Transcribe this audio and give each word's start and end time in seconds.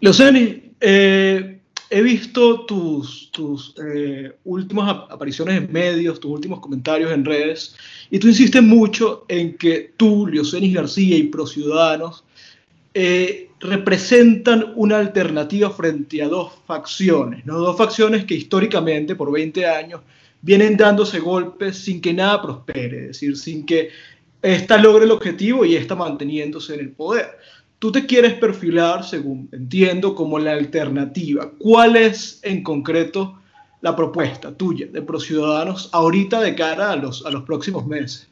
Leoceni, 0.00 0.72
eh, 0.80 1.60
he 1.90 2.02
visto 2.02 2.64
tus, 2.64 3.30
tus 3.32 3.74
eh, 3.84 4.32
últimas 4.44 5.04
apariciones 5.10 5.58
en 5.58 5.72
medios, 5.72 6.20
tus 6.20 6.30
últimos 6.30 6.60
comentarios 6.60 7.12
en 7.12 7.24
redes, 7.24 7.76
y 8.10 8.18
tú 8.18 8.28
insistes 8.28 8.62
mucho 8.62 9.24
en 9.28 9.56
que 9.56 9.92
tú, 9.96 10.26
Leocenis 10.26 10.74
García 10.74 11.16
y 11.16 11.24
ProCiudadanos 11.24 12.24
eh, 12.94 13.50
representan 13.60 14.72
una 14.76 14.98
alternativa 14.98 15.70
frente 15.70 16.22
a 16.22 16.28
dos 16.28 16.52
facciones, 16.66 17.44
¿no? 17.44 17.58
dos 17.58 17.76
facciones 17.76 18.24
que 18.24 18.34
históricamente, 18.34 19.16
por 19.16 19.30
20 19.30 19.66
años, 19.66 20.00
vienen 20.40 20.76
dándose 20.76 21.18
golpes 21.18 21.76
sin 21.76 22.00
que 22.00 22.14
nada 22.14 22.40
prospere, 22.40 23.00
es 23.02 23.06
decir, 23.08 23.36
sin 23.36 23.66
que 23.66 23.90
esta 24.40 24.78
logre 24.78 25.04
el 25.04 25.10
objetivo 25.10 25.64
y 25.66 25.76
esta 25.76 25.94
manteniéndose 25.94 26.74
en 26.74 26.80
el 26.80 26.90
poder. 26.92 27.36
Tú 27.80 27.90
te 27.90 28.06
quieres 28.06 28.34
perfilar, 28.34 29.02
según 29.02 29.48
entiendo, 29.50 30.14
como 30.14 30.38
la 30.38 30.52
alternativa. 30.52 31.50
¿Cuál 31.58 31.96
es 31.96 32.40
en 32.44 32.62
concreto 32.62 33.40
la 33.80 33.96
propuesta 33.96 34.56
tuya 34.56 34.86
de 34.86 35.02
ProCiudadanos 35.02 35.90
ahorita 35.92 36.40
de 36.40 36.54
cara 36.54 36.92
a 36.92 36.96
los, 36.96 37.26
a 37.26 37.30
los 37.30 37.42
próximos 37.42 37.84
meses? 37.84 38.30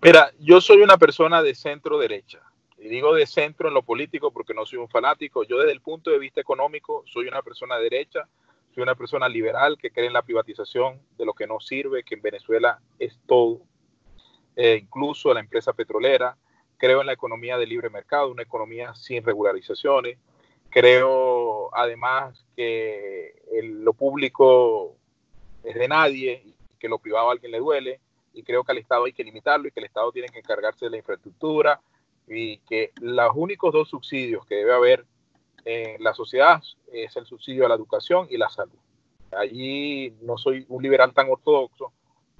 Mira, 0.00 0.30
yo 0.38 0.60
soy 0.60 0.82
una 0.82 0.96
persona 0.96 1.42
de 1.42 1.56
centro 1.56 1.98
derecha. 1.98 2.38
Y 2.78 2.86
digo 2.86 3.14
de 3.14 3.26
centro 3.26 3.66
en 3.66 3.74
lo 3.74 3.82
político 3.82 4.30
porque 4.30 4.54
no 4.54 4.64
soy 4.64 4.78
un 4.78 4.88
fanático. 4.88 5.42
Yo 5.42 5.58
desde 5.58 5.72
el 5.72 5.80
punto 5.80 6.12
de 6.12 6.20
vista 6.20 6.40
económico 6.40 7.02
soy 7.06 7.26
una 7.26 7.42
persona 7.42 7.78
derecha 7.78 8.28
soy 8.76 8.82
una 8.82 8.94
persona 8.94 9.26
liberal 9.26 9.78
que 9.78 9.90
cree 9.90 10.06
en 10.06 10.12
la 10.12 10.20
privatización 10.20 11.00
de 11.16 11.24
lo 11.24 11.32
que 11.32 11.46
no 11.46 11.60
sirve, 11.60 12.04
que 12.04 12.14
en 12.14 12.20
Venezuela 12.20 12.78
es 12.98 13.18
todo, 13.26 13.62
eh, 14.54 14.80
incluso 14.82 15.32
la 15.32 15.40
empresa 15.40 15.72
petrolera. 15.72 16.36
Creo 16.78 17.00
en 17.00 17.06
la 17.06 17.14
economía 17.14 17.56
de 17.56 17.66
libre 17.66 17.88
mercado, 17.88 18.30
una 18.30 18.42
economía 18.42 18.94
sin 18.94 19.24
regularizaciones. 19.24 20.18
Creo 20.68 21.74
además 21.74 22.44
que 22.54 23.42
lo 23.62 23.94
público 23.94 24.96
es 25.64 25.74
de 25.74 25.88
nadie 25.88 26.42
y 26.44 26.54
que 26.78 26.88
lo 26.88 26.98
privado 26.98 27.28
a 27.28 27.32
alguien 27.32 27.52
le 27.52 27.58
duele. 27.58 28.00
Y 28.34 28.42
creo 28.42 28.62
que 28.62 28.72
al 28.72 28.78
Estado 28.78 29.06
hay 29.06 29.12
que 29.14 29.24
limitarlo 29.24 29.68
y 29.68 29.70
que 29.70 29.80
el 29.80 29.86
Estado 29.86 30.12
tiene 30.12 30.28
que 30.28 30.40
encargarse 30.40 30.84
de 30.84 30.90
la 30.90 30.98
infraestructura 30.98 31.80
y 32.28 32.58
que 32.58 32.92
los 33.00 33.30
únicos 33.34 33.72
dos 33.72 33.88
subsidios 33.88 34.44
que 34.44 34.56
debe 34.56 34.74
haber 34.74 35.06
en 35.64 36.02
la 36.02 36.12
sociedad 36.12 36.62
es 36.92 37.16
el 37.16 37.24
subsidio 37.24 37.64
a 37.64 37.68
la 37.68 37.74
educación 37.74 38.26
y 38.30 38.36
la 38.36 38.50
salud. 38.50 38.78
Allí 39.32 40.14
no 40.20 40.36
soy 40.36 40.66
un 40.68 40.82
liberal 40.82 41.14
tan 41.14 41.30
ortodoxo 41.30 41.92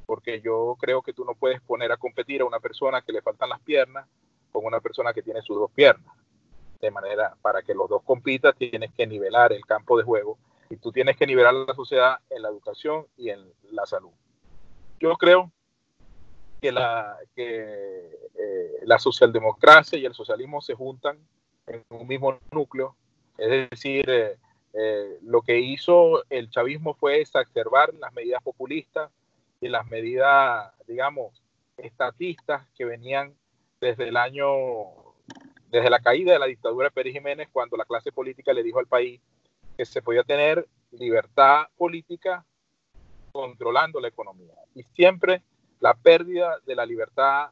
porque 0.05 0.41
yo 0.41 0.77
creo 0.78 1.02
que 1.02 1.12
tú 1.12 1.24
no 1.24 1.34
puedes 1.34 1.61
poner 1.61 1.91
a 1.91 1.96
competir 1.96 2.42
a 2.42 2.44
una 2.44 2.61
persona 2.61 3.02
que 3.02 3.12
le 3.12 3.22
faltan 3.22 3.48
las 3.48 3.61
piernas 3.61 4.06
con 4.52 4.64
una 4.64 4.80
persona 4.80 5.12
que 5.12 5.22
tiene 5.22 5.42
sus 5.42 5.56
dos 5.56 5.70
piernas. 5.70 6.14
De 6.80 6.91
manera, 6.91 7.34
para 7.41 7.62
que 7.62 7.75
los 7.75 7.89
dos 7.89 8.02
compitan, 8.02 8.55
tienes 8.56 8.92
que 8.92 9.06
nivelar 9.06 9.52
el 9.52 9.64
campo 9.64 9.97
de 9.97 10.05
juego 10.05 10.39
y 10.69 10.77
tú 10.77 10.92
tienes 10.92 11.16
que 11.16 11.27
nivelar 11.27 11.55
la 11.55 11.75
sociedad 11.75 12.19
en 12.30 12.42
la 12.42 12.48
educación 12.48 13.06
y 13.17 13.30
en 13.30 13.41
la 13.70 13.86
salud. 13.86 14.11
Yo 15.00 15.17
creo 15.17 15.50
que 16.61 16.72
la, 16.72 17.17
que, 17.34 18.19
eh, 18.34 18.72
la 18.83 18.98
socialdemocracia 18.98 19.98
y 19.98 20.05
el 20.05 20.14
socialismo 20.14 20.61
se 20.61 20.74
juntan 20.74 21.19
en 21.67 21.83
un 21.91 22.06
mismo 22.06 22.39
núcleo 22.50 22.97
es 23.39 23.70
decir, 23.70 24.08
eh, 24.08 24.39
eh, 24.72 25.19
lo 25.22 25.42
que 25.42 25.58
hizo 25.58 26.24
el 26.30 26.50
chavismo 26.50 26.94
fue 26.94 27.20
exacerbar 27.20 27.92
las 27.94 28.12
medidas 28.12 28.42
populistas 28.42 29.11
y 29.61 29.69
las 29.69 29.86
medidas, 29.86 30.72
digamos, 30.86 31.42
estatistas 31.77 32.67
que 32.77 32.84
venían 32.84 33.34
desde 33.89 34.09
el 34.09 34.17
año, 34.17 34.47
desde 35.70 35.91
la 35.91 36.01
caída 36.01 36.33
de 36.33 36.39
la 36.39 36.47
dictadura 36.47 36.89
de 36.89 36.92
Pérez 36.92 37.12
Jiménez, 37.12 37.48
cuando 37.53 37.77
la 37.77 37.84
clase 37.84 38.12
política 38.12 38.53
le 38.53 38.62
dijo 38.62 38.79
al 38.79 38.87
país 38.87 39.20
que 39.77 39.84
se 39.84 40.02
podía 40.02 40.23
tener 40.23 40.67
libertad 40.92 41.67
política 41.77 42.45
controlando 43.33 44.01
la 44.01 44.08
economía. 44.08 44.55
Y 44.75 44.83
siempre 44.95 45.42
la 45.80 45.95
pérdida 45.95 46.58
de 46.67 46.75
la 46.75 46.86
libertad 46.86 47.51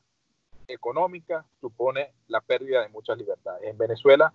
económica 0.67 1.44
supone 1.61 2.12
la 2.28 2.41
pérdida 2.41 2.81
de 2.83 2.89
muchas 2.89 3.19
libertades. 3.19 3.69
En 3.69 3.77
Venezuela 3.77 4.33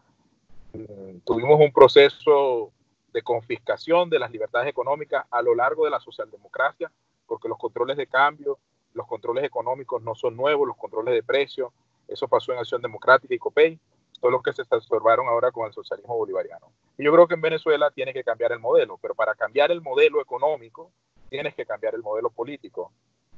Mm, 0.74 1.20
tuvimos 1.26 1.59
un 1.59 1.72
proceso 1.72 2.72
de 3.12 3.22
confiscación 3.24 4.09
de 4.09 4.20
las 4.20 4.32
libertades 4.32 4.70
económicas 4.70 5.26
a 5.32 5.42
lo 5.42 5.56
largo 5.56 5.86
de 5.86 5.92
la 5.92 6.00
socialdemocracia, 6.00 6.92
porque 7.26 7.48
los 7.48 7.58
controles 7.58 7.98
de 7.98 8.08
cambio, 8.08 8.59
los 8.94 9.08
controles 9.08 9.44
económicos 9.44 10.02
no 10.04 10.14
son 10.14 10.36
nuevos, 10.36 10.68
los 10.68 10.78
controles 10.78 11.14
de 11.14 11.24
precios, 11.24 11.72
eso 12.09 12.28
pasó 12.28 12.52
en 12.52 12.59
Acción 12.59 12.81
Democrática 12.81 13.34
y 13.34 13.40
COPEI, 13.40 13.80
todo 14.20 14.31
lo 14.31 14.42
que 14.42 14.52
se 14.53 14.64
observaron 14.70 15.28
ahora 15.28 15.52
con 15.52 15.68
el 15.68 15.74
socialismo 15.74 16.18
bolivariano. 16.18 16.72
Y 16.97 17.03
yo 17.03 17.14
creo 17.14 17.28
que 17.28 17.36
en 17.36 17.42
Venezuela 17.42 17.90
tiene 17.92 18.14
que 18.14 18.24
cambiar 18.24 18.52
el 18.52 18.59
modelo, 18.59 18.97
pero 19.02 19.16
para 19.16 19.36
cambiar 19.36 19.72
el 19.72 19.81
modelo 19.81 20.22
económico 20.22 20.92
tienes 21.30 21.56
que 21.56 21.66
cambiar 21.66 21.96
el 21.96 22.03
modelo 22.03 22.30
político. 22.30 22.92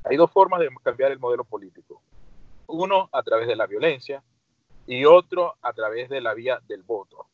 Hay 0.03 0.17
dos 0.17 0.31
formas 0.31 0.61
de 0.61 0.69
cambiar 0.83 1.11
el 1.11 1.19
modelo 1.19 1.43
político. 1.43 2.01
Uno, 2.67 3.09
a 3.11 3.21
través 3.21 3.47
de 3.47 3.55
la 3.55 3.67
violencia, 3.67 4.23
y 4.87 5.05
otro 5.05 5.55
a 5.61 5.73
través 5.73 6.09
de 6.09 6.21
la 6.21 6.33
vía 6.33 6.59
del 6.67 6.83
voto. 6.83 7.27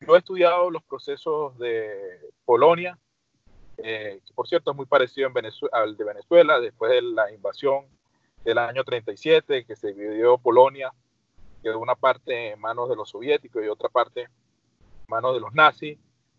Yo 0.00 0.14
he 0.14 0.18
estudiado 0.18 0.70
los 0.70 0.82
procesos 0.82 1.56
de 1.58 2.20
Polonia, 2.44 2.98
eh, 3.76 4.20
que 4.26 4.34
por 4.34 4.48
cierto 4.48 4.70
es 4.70 4.76
muy 4.76 4.86
parecido 4.86 5.30
al 5.72 5.96
de 5.96 6.04
Venezuela, 6.04 6.58
después 6.60 6.90
de 6.90 7.02
la 7.02 7.30
invasión 7.32 7.86
del 8.48 8.56
año 8.56 8.82
37, 8.82 9.66
que 9.66 9.76
se 9.76 9.92
dividió 9.92 10.38
Polonia, 10.38 10.90
quedó 11.62 11.78
una 11.80 11.94
parte 11.94 12.52
en 12.52 12.60
manos 12.60 12.88
de 12.88 12.96
los 12.96 13.10
soviéticos 13.10 13.62
y 13.62 13.68
otra 13.68 13.90
parte 13.90 14.22
en 14.22 14.28
manos 15.06 15.34
de 15.34 15.40
los 15.40 15.52
nazis. 15.52 15.98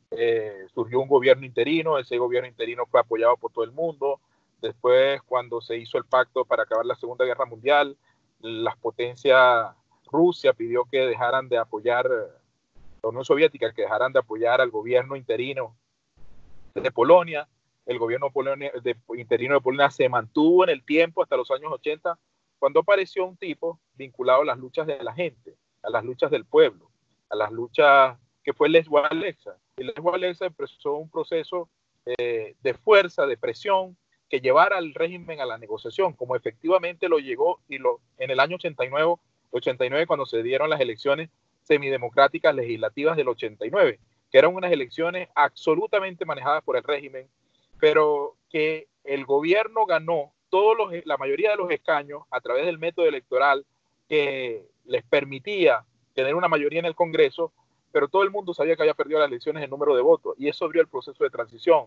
Eh, 0.10 0.66
surgió 0.74 1.02
un 1.02 1.08
gobierno 1.08 1.46
interino, 1.46 2.00
ese 2.00 2.18
gobierno 2.18 2.50
interino 2.50 2.88
fue 2.88 3.00
apoyado 3.00 3.38
por 3.38 3.52
todo 3.52 3.64
el 3.64 3.72
mundo. 3.72 4.20
Después, 4.60 5.22
cuando 5.22 5.62
se 5.62 5.78
hizo 5.78 6.00
el 6.00 6.06
pacto 6.06 6.46
para 6.46 6.64
acabar 6.64 6.84
la 6.84 6.96
Segunda 6.96 7.26
Guerra 7.26 7.46
Mundial, 7.46 7.96
las 8.40 8.76
potencias 8.78 9.76
Rusia 10.12 10.54
pidió 10.54 10.86
que 10.86 11.02
dejaran 11.02 11.48
de 11.48 11.60
apoyar, 11.60 12.10
la 12.10 13.10
Unión 13.10 13.24
Soviética, 13.24 13.72
que 13.72 13.84
dejaran 13.84 14.14
de 14.14 14.20
apoyar 14.20 14.62
al 14.62 14.72
gobierno 14.72 15.16
interino 15.16 15.76
de 16.74 16.92
Polonia. 16.92 17.48
El 17.90 17.98
gobierno 17.98 18.32
de, 18.84 18.96
interino 19.18 19.56
de 19.56 19.62
Polonia 19.62 19.90
se 19.90 20.08
mantuvo 20.08 20.64
en 20.64 20.70
el 20.70 20.86
tiempo 20.86 21.24
hasta 21.24 21.36
los 21.36 21.50
años 21.50 21.72
80, 21.72 22.20
cuando 22.60 22.82
apareció 22.82 23.26
un 23.26 23.36
tipo 23.36 23.80
vinculado 23.96 24.44
a 24.44 24.46
las 24.46 24.60
luchas 24.60 24.86
de 24.86 25.04
la 25.04 25.12
gente, 25.12 25.56
a 25.82 25.90
las 25.90 26.06
luchas 26.06 26.30
del 26.30 26.46
pueblo, 26.46 26.92
a 27.30 27.36
las 27.36 27.52
luchas 27.52 28.16
que 28.44 28.54
fue 28.54 28.70
Les 28.70 28.88
Wałęsa. 28.88 29.58
Y 29.78 29.86
Les 29.86 29.96
Wałęsa 29.98 30.46
empezó 30.46 30.98
un 30.98 31.10
proceso 31.10 31.68
eh, 32.06 32.54
de 32.62 32.74
fuerza, 32.76 33.26
de 33.26 33.38
presión, 33.38 33.98
que 34.30 34.40
llevara 34.40 34.78
al 34.78 34.94
régimen 34.94 35.42
a 35.42 35.48
la 35.48 35.58
negociación, 35.58 36.14
como 36.14 36.36
efectivamente 36.36 37.10
lo 37.10 37.18
llegó 37.18 37.60
y 37.68 37.80
lo, 37.80 38.02
en 38.20 38.30
el 38.30 38.40
año 38.40 38.58
89 38.58 39.16
89 39.50 40.06
cuando 40.06 40.28
se 40.28 40.44
dieron 40.44 40.70
las 40.70 40.80
elecciones 40.80 41.32
semidemocráticas 41.64 42.54
legislativas 42.54 43.18
del 43.18 43.30
89, 43.30 44.00
que 44.30 44.38
eran 44.38 44.54
unas 44.54 44.72
elecciones 44.72 45.28
absolutamente 45.34 46.24
manejadas 46.24 46.64
por 46.64 46.78
el 46.78 46.84
régimen, 46.84 47.28
pero 47.80 48.36
que 48.50 48.88
el 49.04 49.26
gobierno 49.26 49.86
ganó 49.86 50.32
todos 50.50 50.78
los, 50.78 51.06
la 51.06 51.18
mayoría 51.18 51.52
de 51.52 51.58
los 51.58 51.72
escaños 51.72 52.24
a 52.32 52.42
través 52.42 52.66
del 52.66 52.80
método 52.80 53.06
electoral 53.06 53.66
que 54.08 54.68
les 54.86 55.04
permitía 55.04 55.86
tener 56.14 56.36
una 56.36 56.48
mayoría 56.48 56.80
en 56.80 56.86
el 56.86 56.96
Congreso, 56.96 57.54
pero 57.92 58.08
todo 58.08 58.24
el 58.24 58.32
mundo 58.32 58.54
sabía 58.54 58.76
que 58.76 58.82
había 58.82 58.94
perdido 58.94 59.20
las 59.20 59.30
elecciones 59.30 59.64
en 59.64 59.70
número 59.70 59.96
de 59.96 60.02
votos 60.02 60.36
y 60.38 60.48
eso 60.48 60.66
abrió 60.66 60.82
el 60.82 60.88
proceso 60.88 61.24
de 61.24 61.30
transición. 61.30 61.86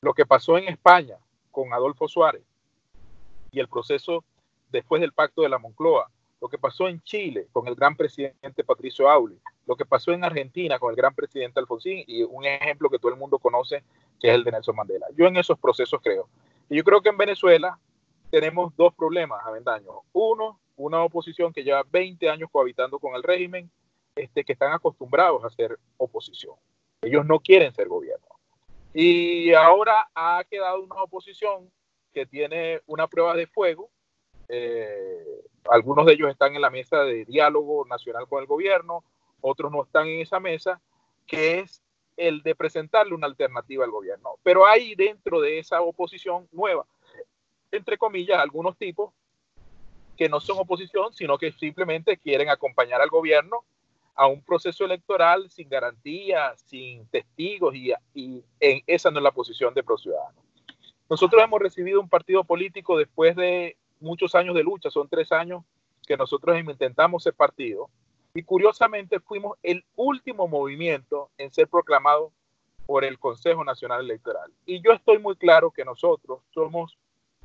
Lo 0.00 0.14
que 0.14 0.26
pasó 0.26 0.58
en 0.58 0.68
España 0.68 1.16
con 1.50 1.72
Adolfo 1.72 2.08
Suárez 2.08 2.42
y 3.50 3.60
el 3.60 3.68
proceso 3.68 4.24
después 4.70 5.00
del 5.00 5.12
pacto 5.12 5.42
de 5.42 5.48
la 5.48 5.58
Moncloa, 5.58 6.10
lo 6.40 6.48
que 6.48 6.58
pasó 6.58 6.88
en 6.88 7.00
Chile 7.02 7.46
con 7.52 7.68
el 7.68 7.74
gran 7.74 7.96
presidente 7.96 8.64
Patricio 8.64 9.08
Auli, 9.08 9.38
lo 9.66 9.76
que 9.76 9.84
pasó 9.84 10.12
en 10.12 10.24
Argentina 10.24 10.78
con 10.78 10.90
el 10.90 10.96
gran 10.96 11.14
presidente 11.14 11.60
Alfonsín 11.60 12.02
y 12.06 12.22
un 12.24 12.44
ejemplo 12.44 12.90
que 12.90 12.98
todo 12.98 13.12
el 13.12 13.18
mundo 13.18 13.38
conoce, 13.38 13.84
que 14.22 14.28
es 14.28 14.34
el 14.34 14.44
de 14.44 14.52
Nelson 14.52 14.76
Mandela. 14.76 15.08
Yo 15.16 15.26
en 15.26 15.36
esos 15.36 15.58
procesos 15.58 16.00
creo. 16.00 16.28
Y 16.70 16.76
yo 16.76 16.84
creo 16.84 17.02
que 17.02 17.08
en 17.08 17.18
Venezuela 17.18 17.76
tenemos 18.30 18.74
dos 18.76 18.94
problemas, 18.94 19.44
Avendaño. 19.44 20.02
Uno, 20.12 20.60
una 20.76 21.02
oposición 21.02 21.52
que 21.52 21.64
lleva 21.64 21.84
20 21.90 22.30
años 22.30 22.48
cohabitando 22.52 23.00
con 23.00 23.16
el 23.16 23.24
régimen, 23.24 23.68
este, 24.14 24.44
que 24.44 24.52
están 24.52 24.72
acostumbrados 24.72 25.44
a 25.44 25.50
ser 25.50 25.76
oposición. 25.96 26.54
Ellos 27.02 27.26
no 27.26 27.40
quieren 27.40 27.74
ser 27.74 27.88
gobierno. 27.88 28.28
Y 28.94 29.52
ahora 29.54 30.08
ha 30.14 30.44
quedado 30.48 30.82
una 30.82 31.02
oposición 31.02 31.68
que 32.12 32.24
tiene 32.24 32.80
una 32.86 33.08
prueba 33.08 33.34
de 33.34 33.48
fuego, 33.48 33.90
eh, 34.48 35.24
algunos 35.68 36.06
de 36.06 36.12
ellos 36.12 36.30
están 36.30 36.54
en 36.54 36.62
la 36.62 36.70
mesa 36.70 37.02
de 37.04 37.24
diálogo 37.24 37.86
nacional 37.86 38.28
con 38.28 38.40
el 38.40 38.46
gobierno, 38.46 39.02
otros 39.40 39.72
no 39.72 39.82
están 39.82 40.06
en 40.06 40.20
esa 40.20 40.38
mesa, 40.38 40.80
que 41.26 41.60
es 41.60 41.82
el 42.16 42.42
de 42.42 42.54
presentarle 42.54 43.14
una 43.14 43.26
alternativa 43.26 43.84
al 43.84 43.90
gobierno. 43.90 44.36
Pero 44.42 44.66
hay 44.66 44.94
dentro 44.94 45.40
de 45.40 45.58
esa 45.58 45.80
oposición 45.82 46.48
nueva, 46.52 46.86
entre 47.70 47.96
comillas, 47.96 48.38
algunos 48.38 48.76
tipos 48.76 49.12
que 50.16 50.28
no 50.28 50.40
son 50.40 50.58
oposición, 50.58 51.12
sino 51.12 51.38
que 51.38 51.52
simplemente 51.52 52.16
quieren 52.16 52.50
acompañar 52.50 53.00
al 53.00 53.08
gobierno 53.08 53.64
a 54.14 54.26
un 54.26 54.42
proceso 54.42 54.84
electoral 54.84 55.50
sin 55.50 55.68
garantía, 55.68 56.54
sin 56.66 57.06
testigos 57.06 57.74
y, 57.74 57.92
y 58.14 58.44
en, 58.60 58.82
esa 58.86 59.10
no 59.10 59.18
es 59.18 59.22
la 59.22 59.32
posición 59.32 59.72
de 59.72 59.82
ProCiudadanos. 59.82 60.44
Nosotros 61.08 61.42
hemos 61.42 61.60
recibido 61.60 62.00
un 62.00 62.08
partido 62.08 62.44
político 62.44 62.98
después 62.98 63.34
de 63.36 63.76
muchos 64.00 64.34
años 64.34 64.54
de 64.54 64.62
lucha, 64.62 64.90
son 64.90 65.08
tres 65.08 65.32
años 65.32 65.64
que 66.06 66.16
nosotros 66.16 66.58
intentamos 66.58 67.22
ser 67.22 67.34
partido 67.34 67.88
y 68.34 68.42
curiosamente 68.42 69.20
fuimos 69.20 69.58
el 69.62 69.84
último 69.96 70.48
movimiento 70.48 71.30
en 71.36 71.52
ser 71.52 71.68
proclamado 71.68 72.32
por 72.86 73.04
el 73.04 73.18
Consejo 73.18 73.64
Nacional 73.64 74.00
Electoral. 74.00 74.50
Y 74.66 74.80
yo 74.80 74.92
estoy 74.92 75.18
muy 75.18 75.36
claro 75.36 75.70
que 75.70 75.84
nosotros 75.84 76.40
somos 76.50 76.98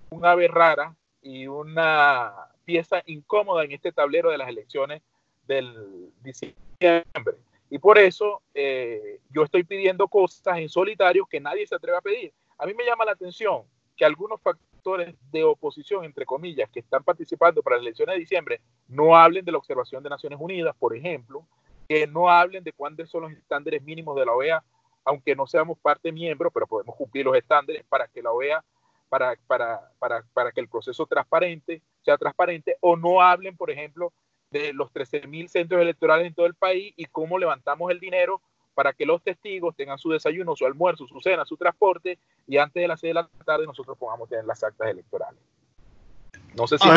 un 0.10 0.26
ave 0.26 0.48
rara 0.48 0.96
y 1.22 1.48
una 1.48 2.34
pieza 2.64 3.02
incómoda 3.06 3.64
en 3.64 3.74
este 3.74 3.92
tablero 3.92 4.32
de 4.32 4.38
las 4.38 4.50
elecciones 4.50 5.02
del 5.46 6.12
diciembre. 6.24 7.38
Y 7.70 7.80
por 7.80 7.98
eso 7.98 8.42
eh, 8.54 9.20
yo 9.30 9.44
estoy 9.44 9.64
pidiendo 9.64 10.08
cosas 10.08 10.58
en 10.58 10.70
solitario 10.70 11.26
que 11.26 11.40
nadie 11.40 11.68
se 11.68 11.76
atreve 11.76 11.98
a 11.98 12.02
pedir. 12.02 12.34
A 12.58 12.66
mí 12.66 12.74
me 12.74 12.86
llama 12.86 13.06
la 13.06 13.12
atención 13.12 13.64
que 13.96 14.06
algunos 14.06 14.42
factores 14.42 14.67
de 15.32 15.44
oposición, 15.44 16.06
entre 16.06 16.26
comillas, 16.26 16.70
que 16.70 16.80
están 16.80 17.04
participando 17.04 17.62
para 17.62 17.78
las 17.78 17.84
elecciones 17.84 18.16
de 18.16 18.20
diciembre, 18.20 18.62
no 18.88 19.16
hablen 19.16 19.44
de 19.44 19.52
la 19.52 19.58
observación 19.58 20.04
de 20.04 20.10
Naciones 20.10 20.40
Unidas, 20.40 20.76
por 20.78 20.96
ejemplo, 20.96 21.46
que 21.88 22.08
no 22.08 22.30
hablen 22.30 22.64
de 22.64 22.74
cuáles 22.74 23.10
son 23.10 23.24
los 23.24 23.32
estándares 23.32 23.82
mínimos 23.84 24.16
de 24.16 24.26
la 24.26 24.34
OEA, 24.34 24.64
aunque 25.04 25.36
no 25.36 25.48
seamos 25.48 25.78
parte 25.80 26.12
miembro, 26.12 26.52
pero 26.52 26.68
podemos 26.68 26.96
cumplir 26.96 27.26
los 27.26 27.36
estándares 27.36 27.84
para 27.88 28.08
que 28.08 28.22
la 28.22 28.32
OEA, 28.32 28.64
para, 29.10 29.36
para, 29.48 29.92
para, 30.00 30.24
para 30.34 30.52
que 30.52 30.60
el 30.60 30.68
proceso 30.68 31.06
transparente 31.06 31.82
sea 32.04 32.18
transparente, 32.18 32.78
o 32.82 32.96
no 32.96 33.22
hablen, 33.22 33.56
por 33.56 33.72
ejemplo, 33.72 34.12
de 34.52 34.74
los 34.74 34.92
13.000 34.94 35.48
centros 35.48 35.82
electorales 35.82 36.28
en 36.28 36.34
todo 36.34 36.46
el 36.46 36.56
país 36.56 36.94
y 36.96 37.06
cómo 37.06 37.38
levantamos 37.38 37.92
el 37.92 38.00
dinero 38.00 38.42
para 38.78 38.94
que 38.94 39.08
los 39.08 39.24
testigos 39.24 39.76
tengan 39.76 39.98
su 39.98 40.12
desayuno, 40.12 40.56
su 40.56 40.64
almuerzo, 40.64 41.08
su 41.08 41.20
cena, 41.20 41.44
su 41.46 41.58
transporte 41.58 42.20
y 42.48 42.58
antes 42.58 42.80
de 42.80 42.88
las 42.88 43.00
6 43.00 43.10
de 43.10 43.14
la 43.16 43.30
tarde 43.44 43.66
nosotros 43.66 43.98
podamos 43.98 44.30
tener 44.30 44.46
las 44.46 44.64
actas 44.64 44.92
electorales. 44.92 45.40
No 46.56 46.68
sé 46.68 46.78
si... 46.78 46.88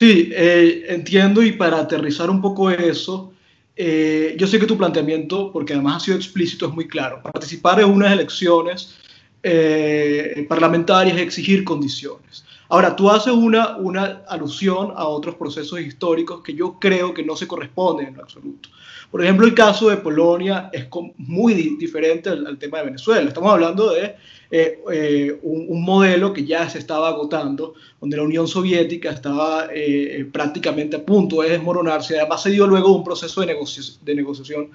sí, 0.00 0.32
eh, 0.34 0.86
entiendo 0.88 1.42
y 1.42 1.52
para 1.52 1.80
aterrizar 1.80 2.30
un 2.30 2.40
poco 2.40 2.70
eso, 2.70 3.34
eh, 3.76 4.34
yo 4.38 4.46
sé 4.46 4.58
que 4.58 4.64
tu 4.64 4.78
planteamiento, 4.78 5.52
porque 5.52 5.74
además 5.74 5.96
ha 5.96 6.00
sido 6.06 6.16
explícito, 6.16 6.68
es 6.68 6.72
muy 6.72 6.88
claro. 6.88 7.20
Participar 7.22 7.80
en 7.80 7.90
unas 7.90 8.10
elecciones 8.10 8.96
eh, 9.42 10.46
parlamentarias 10.48 11.18
es 11.18 11.22
exigir 11.22 11.64
condiciones. 11.64 12.46
Ahora, 12.70 12.94
tú 12.94 13.10
haces 13.10 13.32
una, 13.32 13.76
una 13.76 14.22
alusión 14.28 14.92
a 14.94 15.06
otros 15.06 15.36
procesos 15.36 15.80
históricos 15.80 16.42
que 16.42 16.54
yo 16.54 16.78
creo 16.78 17.14
que 17.14 17.24
no 17.24 17.34
se 17.34 17.46
corresponden 17.46 18.08
en 18.08 18.16
lo 18.16 18.22
absoluto. 18.22 18.68
Por 19.10 19.22
ejemplo, 19.22 19.46
el 19.46 19.54
caso 19.54 19.88
de 19.88 19.96
Polonia 19.96 20.68
es 20.70 20.86
muy 21.16 21.54
diferente 21.54 22.28
al, 22.28 22.58
tema 22.58 22.78
de 22.78 22.86
Venezuela. 22.86 23.26
Estamos 23.26 23.50
hablando 23.50 23.90
de 23.90 24.16
eh, 24.50 24.82
eh, 24.92 25.38
un, 25.42 25.82
modelo 25.82 26.34
que 26.34 26.44
ya 26.44 26.68
se 26.68 26.78
estaba 26.78 27.08
agotando, 27.08 27.72
donde 28.00 28.18
la 28.18 28.22
Unión 28.22 28.46
Soviética 28.46 29.10
estaba 29.10 29.68
eh, 29.72 30.28
prácticamente 30.30 30.96
a 30.96 31.04
punto 31.06 31.40
de 31.40 31.50
desmoronarse. 31.50 32.18
Además, 32.18 32.42
se 32.42 32.50
dio 32.50 32.66
luego 32.66 32.94
un 32.94 33.02
proceso 33.02 33.40
de 33.40 34.14
negociación 34.14 34.70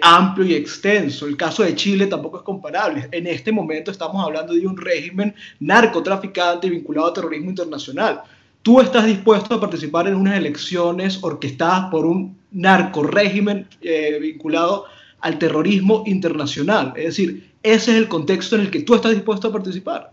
amplio 0.00 0.46
y 0.46 0.54
extenso. 0.54 1.26
El 1.26 1.36
caso 1.36 1.62
de 1.62 1.74
Chile 1.74 2.06
tampoco 2.06 2.38
es 2.38 2.42
comparable. 2.42 3.08
En 3.12 3.26
este 3.26 3.52
momento 3.52 3.90
estamos 3.90 4.24
hablando 4.24 4.54
de 4.54 4.66
un 4.66 4.76
régimen 4.76 5.34
narcotraficante 5.60 6.70
vinculado 6.70 7.08
a 7.08 7.12
terrorismo 7.12 7.50
internacional. 7.50 8.22
Tú 8.62 8.80
estás 8.80 9.04
dispuesto 9.04 9.54
a 9.54 9.60
participar 9.60 10.08
en 10.08 10.14
unas 10.14 10.38
elecciones 10.38 11.22
orquestadas 11.22 11.90
por 11.90 12.06
un 12.06 12.38
narco 12.50 13.02
régimen 13.02 13.68
eh, 13.82 14.18
vinculado 14.18 14.86
al 15.20 15.38
terrorismo 15.38 16.04
internacional. 16.06 16.94
Es 16.96 17.04
decir, 17.04 17.52
ese 17.62 17.90
es 17.90 17.96
el 17.98 18.08
contexto 18.08 18.56
en 18.56 18.62
el 18.62 18.70
que 18.70 18.80
tú 18.80 18.94
estás 18.94 19.12
dispuesto 19.12 19.48
a 19.48 19.52
participar. 19.52 20.10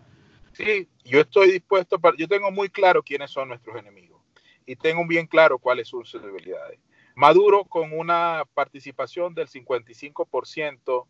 Sí, 0.52 0.88
yo 1.06 1.22
estoy 1.22 1.52
dispuesto, 1.52 1.98
yo 2.18 2.28
tengo 2.28 2.52
muy 2.52 2.68
claro 2.70 3.02
quiénes 3.02 3.32
son 3.32 3.48
nuestros 3.48 3.78
enemigos 3.78 4.22
y 4.66 4.76
tengo 4.76 5.06
bien 5.08 5.28
claro 5.28 5.58
cuáles 5.58 5.88
son 5.88 6.06
sus 6.06 6.22
debilidades. 6.22 6.80
Maduro 7.16 7.66
con 7.66 7.92
una 7.98 8.44
participación 8.54 9.36
del 9.36 9.48
55% 9.48 11.06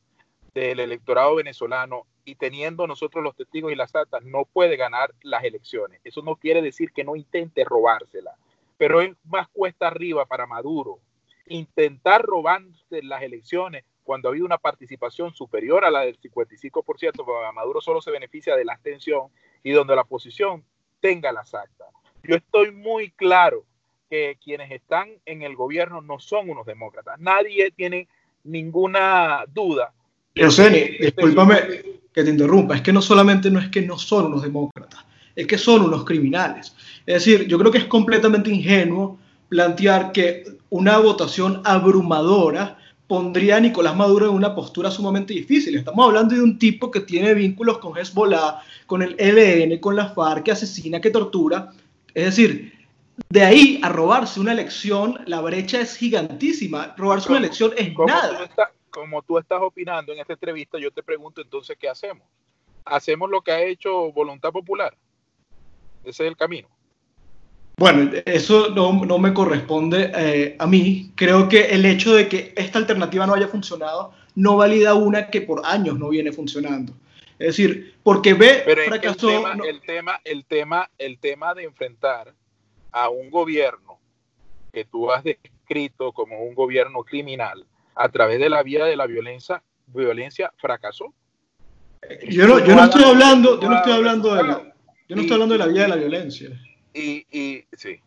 del 0.53 0.80
electorado 0.80 1.36
venezolano 1.36 2.06
y 2.25 2.36
teniendo 2.36 2.88
nosotros 2.88 3.24
los 3.24 3.36
testigos 3.36 3.71
y 3.71 3.75
las 3.75 3.95
actas, 3.95 4.24
no 4.24 4.45
puede 4.45 4.75
ganar 4.75 5.13
las 5.21 5.44
elecciones. 5.44 6.01
Eso 6.03 6.21
no 6.21 6.36
quiere 6.36 6.62
decir 6.62 6.92
que 6.92 7.03
no 7.03 7.15
intente 7.15 7.63
robársela, 7.63 8.36
pero 8.77 9.01
es 9.01 9.15
más 9.24 9.48
cuesta 9.50 9.88
arriba 9.88 10.25
para 10.25 10.45
Maduro 10.45 11.00
intentar 11.48 12.21
robarse 12.21 13.01
las 13.04 13.21
elecciones 13.21 13.83
cuando 14.04 14.27
ha 14.27 14.31
habido 14.31 14.45
una 14.45 14.57
participación 14.57 15.33
superior 15.33 15.86
a 15.86 15.92
la 15.92 16.01
del 16.01 16.19
55%, 16.19 16.81
porque 16.81 17.54
Maduro 17.54 17.81
solo 17.81 18.01
se 18.01 18.12
beneficia 18.12 18.56
de 18.56 18.65
la 18.65 18.74
abstención 18.74 19.27
y 19.63 19.71
donde 19.71 19.95
la 19.95 20.01
oposición 20.01 20.63
tenga 21.00 21.31
las 21.31 21.54
actas. 21.54 21.88
Yo 22.24 22.36
estoy 22.36 22.71
muy 22.71 23.12
claro 23.12 23.65
que 24.11 24.37
quienes 24.43 24.69
están 24.71 25.07
en 25.25 25.41
el 25.41 25.55
gobierno 25.55 26.01
no 26.01 26.19
son 26.19 26.49
unos 26.49 26.65
demócratas. 26.65 27.17
Nadie 27.17 27.71
tiene 27.71 28.09
ninguna 28.43 29.45
duda. 29.53 29.93
Pero, 30.33 30.51
Seni, 30.51 30.97
discúlpame 30.99 31.55
que 32.13 32.23
te 32.25 32.29
interrumpa, 32.29 32.75
es 32.75 32.81
que 32.81 32.91
no 32.91 33.01
solamente 33.01 33.49
no 33.49 33.59
es 33.59 33.69
que 33.69 33.81
no 33.81 33.97
son 33.97 34.25
unos 34.25 34.43
demócratas, 34.43 35.05
es 35.33 35.47
que 35.47 35.57
son 35.57 35.83
unos 35.83 36.03
criminales. 36.03 36.75
Es 37.05 37.23
decir, 37.23 37.47
yo 37.47 37.57
creo 37.57 37.71
que 37.71 37.77
es 37.77 37.85
completamente 37.85 38.49
ingenuo 38.49 39.17
plantear 39.47 40.11
que 40.11 40.43
una 40.69 40.97
votación 40.97 41.61
abrumadora 41.63 42.77
pondría 43.07 43.57
a 43.57 43.59
Nicolás 43.61 43.95
Maduro 43.95 44.27
en 44.27 44.35
una 44.35 44.53
postura 44.53 44.91
sumamente 44.91 45.33
difícil. 45.33 45.77
Estamos 45.77 46.05
hablando 46.05 46.35
de 46.35 46.41
un 46.41 46.59
tipo 46.59 46.91
que 46.91 46.99
tiene 46.99 47.33
vínculos 47.33 47.77
con 47.77 47.97
Hezbollah, 47.97 48.59
con 48.85 49.03
el 49.03 49.15
ELN, 49.17 49.79
con 49.79 49.95
la 49.95 50.09
FARC, 50.09 50.43
que 50.43 50.51
asesina, 50.51 50.99
que 50.99 51.11
tortura. 51.11 51.69
Es 52.13 52.25
decir, 52.25 52.81
de 53.29 53.44
ahí 53.44 53.79
a 53.83 53.89
robarse 53.89 54.39
una 54.39 54.51
elección, 54.51 55.19
la 55.25 55.41
brecha 55.41 55.79
es 55.79 55.95
gigantísima. 55.97 56.94
Robarse 56.97 57.29
una 57.29 57.39
elección 57.39 57.71
es 57.77 57.94
nada. 58.06 58.50
como 58.89 59.21
tú 59.21 59.38
estás 59.38 59.62
opinando 59.62 60.13
en 60.13 60.19
esta 60.19 60.33
entrevista, 60.33 60.77
yo 60.77 60.91
te 60.91 61.03
pregunto 61.03 61.41
entonces, 61.41 61.77
¿qué 61.79 61.89
hacemos? 61.89 62.27
¿Hacemos 62.85 63.29
lo 63.29 63.41
que 63.41 63.51
ha 63.51 63.62
hecho 63.62 64.12
Voluntad 64.12 64.51
Popular? 64.51 64.95
Ese 66.03 66.23
es 66.23 66.29
el 66.29 66.35
camino. 66.35 66.68
Bueno, 67.77 68.12
eso 68.25 68.69
no, 68.69 69.18
me 69.18 69.33
corresponde 69.33 70.11
eh, 70.16 70.56
a 70.59 70.68
mí. 70.68 71.11
Creo 71.16 71.47
que 71.47 71.66
el 71.68 71.85
hecho 71.85 72.13
de 72.13 72.28
que 72.28 72.54
esta 72.56 72.80
alternativa 72.80 73.25
no 73.25 73.33
haya 73.33 73.47
funcionado 73.47 74.13
no 74.35 74.57
valida 74.57 74.94
una 74.94 75.30
que 75.30 75.42
por 75.42 75.61
años 75.66 75.97
no 75.97 76.09
viene 76.09 76.31
funcionando. 76.31 76.94
Es 77.40 77.47
decir, 77.47 77.95
porque 78.04 78.33
B 78.33 78.63
fracasó. 78.87 79.30
El 79.30 79.42
tema, 79.42 79.56
el 79.63 79.81
tema, 79.81 80.21
el 80.23 80.45
tema, 80.45 80.90
el 80.97 81.18
tema 81.18 81.54
de 81.56 81.63
enfrentar 81.63 82.35
a 82.92 83.10
un 83.10 83.30
gobierno 83.30 84.00
que 84.71 84.86
tú 84.86 85.12
has 85.12 85.24
descrito 85.24 86.12
como 86.12 86.44
un 86.44 86.56
gobierno 86.56 87.04
criminal 87.04 87.66
a 87.95 88.10
través 88.10 88.40
de 88.40 88.50
la 88.50 88.64
vía 88.64 88.86
de 88.86 88.95
la 88.95 89.06
violencia, 89.06 89.62
violencia 89.88 90.52
fracasó. 90.57 91.14
Yo 92.28 92.48
no, 92.48 92.60
yo 92.66 92.76
no 92.76 92.83
estoy 92.83 93.04
hablando, 93.04 93.60
yo 93.60 93.69
no 93.69 93.78
estoy 93.78 93.94
hablando 93.94 94.33
de 94.36 94.44
la, 94.44 94.74
yo 95.07 95.16
no 95.16 95.21
estoy 95.21 95.33
hablando 95.33 95.54
de 95.54 95.60
la 95.60 95.68
vía 95.68 95.81
de 95.83 95.88
la 95.88 95.95
violencia. 95.95 96.50
Y, 96.94 97.26
y 97.31 97.64
sí. 97.74 98.00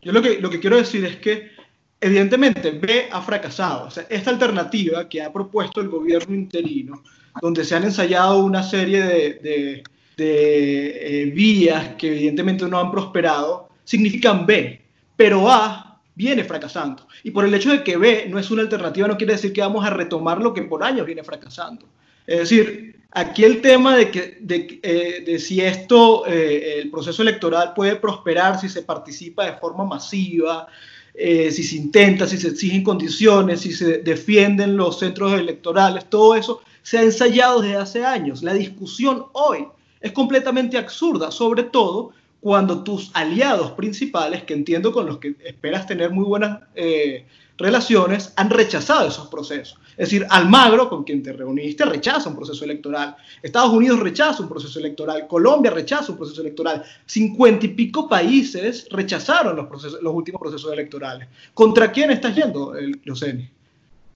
Yo 0.00 0.12
lo 0.12 0.20
que, 0.20 0.40
lo 0.40 0.50
que 0.50 0.58
quiero 0.58 0.76
decir 0.76 1.04
es 1.04 1.16
que, 1.16 1.50
evidentemente, 2.00 2.72
B 2.72 3.08
ha 3.10 3.22
fracasado. 3.22 3.86
O 3.86 3.90
sea, 3.90 4.06
esta 4.10 4.30
alternativa 4.30 5.08
que 5.08 5.22
ha 5.22 5.32
propuesto 5.32 5.80
el 5.80 5.88
gobierno 5.88 6.34
interino, 6.34 7.02
donde 7.40 7.64
se 7.64 7.76
han 7.76 7.84
ensayado 7.84 8.44
una 8.44 8.62
serie 8.62 9.02
de, 9.02 9.34
de, 9.34 9.82
de 10.16 11.22
eh, 11.22 11.26
vías 11.26 11.94
que 11.94 12.08
evidentemente 12.08 12.66
no 12.66 12.80
han 12.80 12.90
prosperado, 12.90 13.68
significan 13.84 14.46
B. 14.46 14.80
Pero 15.16 15.50
A 15.50 16.00
viene 16.14 16.44
fracasando. 16.44 17.06
Y 17.22 17.30
por 17.30 17.44
el 17.44 17.54
hecho 17.54 17.70
de 17.70 17.82
que 17.82 17.96
B 17.96 18.26
no 18.28 18.38
es 18.38 18.50
una 18.50 18.62
alternativa, 18.62 19.08
no 19.08 19.16
quiere 19.16 19.34
decir 19.34 19.52
que 19.52 19.60
vamos 19.60 19.84
a 19.84 19.90
retomar 19.90 20.40
lo 20.40 20.52
que 20.52 20.62
por 20.62 20.82
años 20.82 21.06
viene 21.06 21.24
fracasando. 21.24 21.86
Es 22.26 22.38
decir, 22.40 23.02
Aquí 23.14 23.44
el 23.44 23.60
tema 23.60 23.94
de, 23.94 24.10
que, 24.10 24.38
de, 24.40 24.80
eh, 24.82 25.38
si 25.38 25.60
esto, 25.60 26.26
eh, 26.26 26.80
el 26.80 26.90
proceso 26.90 27.20
electoral 27.20 27.74
puede 27.74 27.96
prosperar, 27.96 28.58
si 28.58 28.70
se 28.70 28.80
participa 28.80 29.44
de 29.44 29.58
forma 29.58 29.84
masiva, 29.84 30.66
eh, 31.12 31.50
si 31.50 31.62
se 31.62 31.76
intenta, 31.76 32.26
si 32.26 32.38
se 32.38 32.48
exigen 32.48 32.82
condiciones, 32.82 33.60
si 33.60 33.72
se 33.72 33.98
defienden 33.98 34.78
los 34.78 34.98
centros 34.98 35.34
electorales, 35.34 36.08
todo 36.08 36.34
eso 36.34 36.62
se 36.82 36.96
ha 36.96 37.02
ensayado 37.02 37.60
desde 37.60 37.76
hace 37.76 38.04
años. 38.06 38.42
La 38.42 38.54
discusión 38.54 39.26
hoy 39.32 39.66
es 40.00 40.12
completamente 40.12 40.78
absurda, 40.78 41.30
sobre 41.30 41.64
todo 41.64 42.12
cuando 42.42 42.82
tus 42.82 43.12
aliados 43.14 43.70
principales, 43.70 44.42
que 44.42 44.52
entiendo 44.52 44.90
con 44.90 45.06
los 45.06 45.18
que 45.18 45.36
esperas 45.44 45.86
tener 45.86 46.10
muy 46.10 46.24
buenas 46.24 46.58
eh, 46.74 47.24
relaciones, 47.56 48.32
han 48.34 48.50
rechazado 48.50 49.06
esos 49.06 49.28
procesos. 49.28 49.78
Es 49.90 50.10
decir, 50.10 50.26
Almagro, 50.28 50.88
con 50.88 51.04
quien 51.04 51.22
te 51.22 51.32
reuniste, 51.32 51.84
rechaza 51.84 52.28
un 52.28 52.34
proceso 52.34 52.64
electoral. 52.64 53.14
Estados 53.40 53.72
Unidos 53.72 54.00
rechaza 54.00 54.42
un 54.42 54.48
proceso 54.48 54.80
electoral. 54.80 55.28
Colombia 55.28 55.70
rechaza 55.70 56.10
un 56.10 56.18
proceso 56.18 56.40
electoral. 56.40 56.82
Cincuenta 57.06 57.64
y 57.64 57.68
pico 57.68 58.08
países 58.08 58.88
rechazaron 58.90 59.54
los, 59.54 60.12
últimos 60.12 60.40
procesos 60.40 60.72
electorales. 60.72 61.28
¿Contra 61.54 61.92
quién 61.92 62.10
estás 62.10 62.34
yendo, 62.34 62.74
Luceni? 63.04 63.48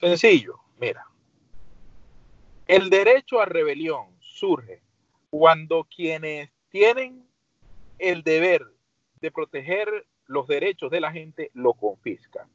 Sencillo, 0.00 0.58
mira. 0.80 1.06
El 2.66 2.90
derecho 2.90 3.40
a 3.40 3.44
rebelión 3.44 4.06
surge 4.18 4.80
cuando 5.30 5.86
quienes 5.94 6.50
tienen 6.70 7.25
el 7.98 8.22
deber 8.22 8.64
de 9.20 9.30
proteger 9.30 9.88
los 10.26 10.46
derechos 10.46 10.90
de 10.90 11.00
la 11.00 11.12
gente 11.12 11.50
lo 11.54 11.74
confiscan. 11.74 12.48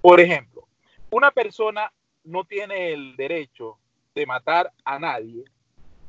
Por 0.00 0.20
ejemplo, 0.20 0.66
una 1.10 1.30
persona 1.30 1.92
no 2.24 2.44
tiene 2.44 2.92
el 2.92 3.16
derecho 3.16 3.78
de 4.14 4.26
matar 4.26 4.72
a 4.84 4.98
nadie 4.98 5.44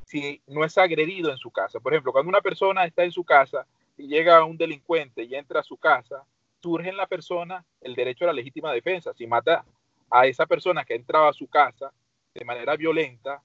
si 0.06 0.42
no 0.48 0.66
es 0.66 0.78
agredido 0.78 1.32
en 1.32 1.38
su 1.38 1.52
casa. 1.52 1.80
Por 1.80 1.94
ejemplo, 1.94 2.12
cuando 2.12 2.30
una 2.30 2.42
persona 2.42 2.86
está 2.86 3.04
en 3.04 3.12
su 3.12 3.24
casa 3.24 3.66
y 3.98 4.08
llega 4.08 4.44
un 4.44 4.58
delincuente 4.58 5.24
y 5.24 5.36
entra 5.36 5.62
a 5.62 5.64
su 5.64 5.78
casa, 5.78 6.26
surge 6.62 6.90
en 6.90 6.98
la 6.98 7.08
persona 7.08 7.66
el 7.80 7.96
derecho 7.96 8.26
a 8.26 8.28
la 8.28 8.34
legítima 8.34 8.74
defensa. 8.74 9.14
Si 9.14 9.26
mata 9.26 9.66
a 10.10 10.28
esa 10.28 10.46
persona 10.46 10.84
que 10.84 10.94
ha 10.94 10.98
entrado 10.98 11.28
a 11.28 11.34
su 11.34 11.48
casa 11.48 11.94
de 12.34 12.46
manera 12.46 12.76
violenta, 12.76 13.42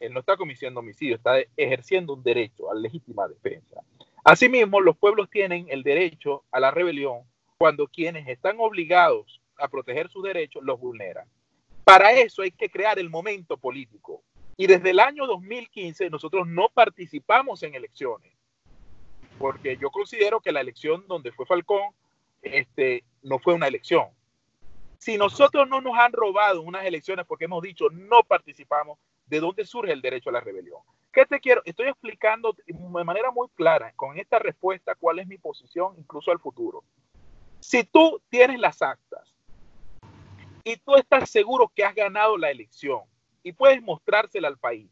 él 0.00 0.12
no 0.12 0.20
está 0.20 0.36
cometiendo 0.36 0.80
homicidio, 0.80 1.16
está 1.16 1.38
ejerciendo 1.56 2.14
un 2.14 2.22
derecho 2.22 2.70
a 2.70 2.74
la 2.74 2.80
legítima 2.80 3.28
defensa. 3.28 3.82
Asimismo, 4.28 4.80
los 4.80 4.96
pueblos 4.96 5.30
tienen 5.30 5.68
el 5.70 5.84
derecho 5.84 6.42
a 6.50 6.58
la 6.58 6.72
rebelión 6.72 7.20
cuando 7.58 7.86
quienes 7.86 8.26
están 8.26 8.56
obligados 8.58 9.40
a 9.56 9.68
proteger 9.68 10.10
sus 10.10 10.24
derechos 10.24 10.64
los 10.64 10.80
vulneran. 10.80 11.28
Para 11.84 12.10
eso 12.10 12.42
hay 12.42 12.50
que 12.50 12.68
crear 12.68 12.98
el 12.98 13.08
momento 13.08 13.56
político. 13.56 14.24
Y 14.56 14.66
desde 14.66 14.90
el 14.90 14.98
año 14.98 15.28
2015 15.28 16.10
nosotros 16.10 16.44
no 16.48 16.68
participamos 16.70 17.62
en 17.62 17.76
elecciones, 17.76 18.32
porque 19.38 19.76
yo 19.76 19.92
considero 19.92 20.40
que 20.40 20.50
la 20.50 20.60
elección 20.60 21.06
donde 21.06 21.30
fue 21.30 21.46
Falcón 21.46 21.94
este, 22.42 23.04
no 23.22 23.38
fue 23.38 23.54
una 23.54 23.68
elección. 23.68 24.08
Si 24.98 25.16
nosotros 25.16 25.68
no 25.68 25.80
nos 25.80 25.96
han 25.96 26.12
robado 26.12 26.62
unas 26.62 26.84
elecciones 26.84 27.26
porque 27.26 27.44
hemos 27.44 27.62
dicho 27.62 27.90
no 27.90 28.24
participamos, 28.24 28.98
¿de 29.26 29.38
dónde 29.38 29.64
surge 29.64 29.92
el 29.92 30.02
derecho 30.02 30.30
a 30.30 30.32
la 30.32 30.40
rebelión? 30.40 30.80
¿Qué 31.16 31.24
te 31.24 31.40
quiero? 31.40 31.62
Estoy 31.64 31.88
explicando 31.88 32.54
de 32.66 33.04
manera 33.04 33.30
muy 33.30 33.48
clara 33.54 33.90
con 33.96 34.18
esta 34.18 34.38
respuesta 34.38 34.94
cuál 34.94 35.18
es 35.18 35.26
mi 35.26 35.38
posición 35.38 35.94
incluso 35.96 36.30
al 36.30 36.38
futuro. 36.38 36.84
Si 37.58 37.84
tú 37.84 38.20
tienes 38.28 38.60
las 38.60 38.82
actas 38.82 39.34
y 40.62 40.76
tú 40.76 40.94
estás 40.94 41.30
seguro 41.30 41.72
que 41.74 41.84
has 41.84 41.94
ganado 41.94 42.36
la 42.36 42.50
elección 42.50 43.00
y 43.42 43.52
puedes 43.52 43.80
mostrársela 43.80 44.48
al 44.48 44.58
país 44.58 44.90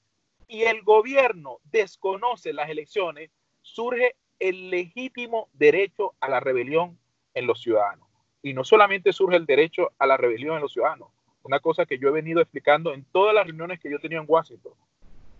y 0.49 0.63
el 0.63 0.81
gobierno 0.81 1.59
desconoce 1.65 2.55
las 2.55 2.71
elecciones, 2.71 3.31
surge 3.61 4.17
el 4.39 4.71
legítimo 4.71 5.51
derecho 5.53 6.15
a 6.21 6.31
la 6.31 6.41
rebelión 6.41 6.99
en 7.35 7.47
los 7.47 7.61
ciudadanos. 7.61 8.09
Y 8.43 8.55
no 8.55 8.65
solamente 8.65 9.13
surge 9.13 9.37
el 9.37 9.45
derecho 9.45 9.93
a 9.99 10.07
la 10.07 10.17
rebelión 10.17 10.57
en 10.57 10.63
los 10.63 10.73
ciudadanos, 10.73 11.11
una 11.43 11.61
cosa 11.61 11.85
que 11.85 11.99
yo 11.99 12.09
he 12.09 12.13
venido 12.13 12.41
explicando 12.41 12.95
en 12.95 13.05
todas 13.13 13.35
las 13.35 13.47
reuniones 13.47 13.79
que 13.79 13.91
yo 13.91 13.99
he 13.99 14.01
tenido 14.01 14.23
en 14.23 14.27
Washington 14.27 14.73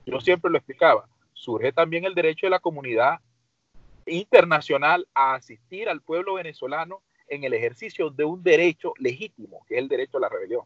yo 0.07 0.21
siempre 0.21 0.51
lo 0.51 0.59
explicaba, 0.59 1.07
surge 1.33 1.73
también 1.73 2.05
el 2.05 2.15
derecho 2.15 2.47
de 2.47 2.51
la 2.51 2.61
comunidad 2.61 3.21
internacional 4.07 5.07
a 5.15 5.35
asistir 5.35 5.89
al 5.89 6.03
pueblo 6.03 6.35
venezolano 6.35 7.03
en 7.29 7.45
el 7.45 7.55
ejercicio 7.55 8.11
de 8.11 8.25
un 8.25 8.43
derecho 8.43 8.93
legítimo, 8.99 9.65
que 9.67 9.77
es 9.77 9.83
el 9.83 9.89
derecho 9.89 10.19
a 10.19 10.21
la 10.21 10.29
rebelión. 10.29 10.63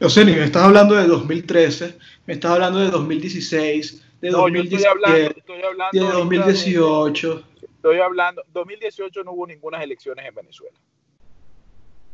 José, 0.00 0.24
me 0.24 0.44
estás 0.44 0.62
hablando 0.62 0.94
de 0.94 1.06
2013, 1.06 1.98
me 2.26 2.34
estás 2.34 2.52
hablando 2.52 2.80
de 2.80 2.90
2016, 2.90 4.06
de 4.20 4.30
no, 4.30 4.38
2017, 4.38 4.88
hablando, 4.88 5.30
estoy 5.36 5.62
hablando 5.62 6.06
de 6.06 6.12
2018. 6.12 7.44
Estoy 7.62 7.98
hablando, 7.98 8.42
2018 8.52 9.24
no 9.24 9.32
hubo 9.32 9.46
ninguna 9.46 9.82
elecciones 9.82 10.26
en 10.26 10.34
Venezuela. 10.34 10.76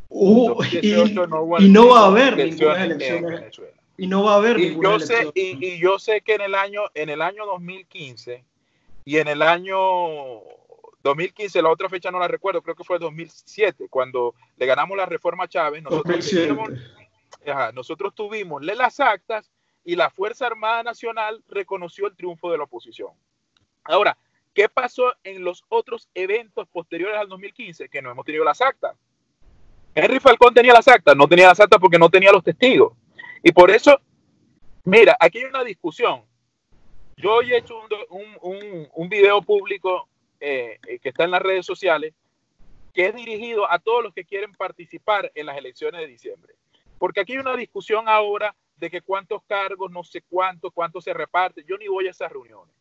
Uh, 0.09 0.63
y, 0.83 1.69
no 1.69 1.89
va 1.89 2.01
a 2.01 2.07
haber 2.07 2.37
ninguna 2.37 2.85
elecciones 2.85 3.09
en 3.09 3.27
Venezuela 3.27 3.82
y 3.97 4.07
no 4.07 4.25
va 4.25 4.35
a 4.35 4.37
haber 4.37 4.59
y 4.59 4.79
yo 4.81 4.99
sé 4.99 5.31
y, 5.35 5.79
yo 5.79 5.99
sé 5.99 6.23
que 6.23 6.35
en 6.35 6.41
el 6.43 6.55
año 6.55 6.83
en 6.95 7.11
el 7.11 7.23
año 7.23 7.45
2015 7.47 8.45
y 9.05 9.19
en 9.19 9.29
el 9.29 9.43
año 9.43 9.79
2015 11.03 11.63
la 11.63 11.71
otra 11.71 11.89
fecha 11.89 12.11
no 12.11 12.19
la 12.19 12.29
recuerdo 12.29 12.63
creo 12.63 12.75
que 12.75 12.85
fue 12.85 12.99
2007 12.99 13.89
cuando 13.91 14.35
le 14.57 14.67
ganamos 14.67 14.97
la 14.97 15.07
reforma 15.07 15.45
a 15.45 15.49
Chávez 15.49 15.83
nosotros 15.83 16.29
tuvimos, 16.29 16.71
nosotros 17.75 18.15
tuvimos 18.15 18.63
las 18.63 19.01
actas 19.01 19.51
y 19.85 19.97
la 19.97 20.11
Fuerza 20.11 20.47
Armada 20.47 20.83
Nacional 20.83 21.43
reconoció 21.49 22.07
el 22.07 22.15
triunfo 22.15 22.53
de 22.53 22.59
la 22.59 22.65
oposición. 22.65 23.11
Ahora 23.83 24.17
¿qué 24.55 24.69
pasó 24.69 25.15
en 25.25 25.45
los 25.45 25.65
otros 25.69 26.09
eventos 26.15 26.69
posteriores 26.69 27.19
al 27.19 27.29
2015 27.29 27.89
que 27.89 28.03
no 28.03 28.11
hemos 28.11 28.25
tenido 28.25 28.45
las 28.45 28.61
actas. 28.61 28.97
Henry 29.95 30.21
Falcón 30.21 30.55
tenía 30.55 30.73
las 30.73 30.89
actas 30.89 31.17
no 31.17 31.29
tenía 31.29 31.49
las 31.49 31.61
actas 31.61 31.79
porque 31.81 31.99
no 31.99 32.09
tenía 32.09 32.33
los 32.33 32.43
testigos 32.43 32.93
y 33.43 33.53
por 33.53 33.71
eso, 33.71 33.99
mira, 34.85 35.17
aquí 35.19 35.39
hay 35.39 35.45
una 35.45 35.65
discusión. 35.65 36.23
Yo 37.17 37.35
hoy 37.35 37.53
he 37.53 37.59
hecho 37.59 37.81
un, 38.11 38.89
un, 38.95 39.09
video 39.09 39.43
público 39.43 40.09
eh, 40.41 40.79
eh, 40.87 40.99
que 40.99 41.11
está 41.11 41.25
en 41.25 41.31
las 41.33 41.43
redes 41.43 41.67
sociales 41.67 42.15
que 42.93 43.07
es 43.07 43.15
dirigido 43.15 43.71
a 43.71 43.79
todos 43.79 44.03
los 44.03 44.13
que 44.13 44.25
quieren 44.25 44.53
participar 44.53 45.31
en 45.35 45.47
las 45.47 45.57
elecciones 45.57 46.01
de 46.01 46.07
diciembre. 46.07 46.55
Porque 46.99 47.21
aquí 47.21 47.33
hay 47.33 47.39
una 47.39 47.57
discusión 47.57 48.09
ahora 48.09 48.55
de 48.77 48.91
que 48.91 49.01
cuántos 49.01 49.43
cargos, 49.45 49.91
no 49.91 50.05
sé 50.05 50.23
cuántos, 50.29 50.73
cuánto 50.73 51.01
se 51.01 51.15
reparte. 51.15 51.65
Yo 51.67 51.79
ni 51.79 51.89
voy 51.89 52.07
a 52.07 52.11
esas 52.11 52.31
reuniones. 52.31 52.75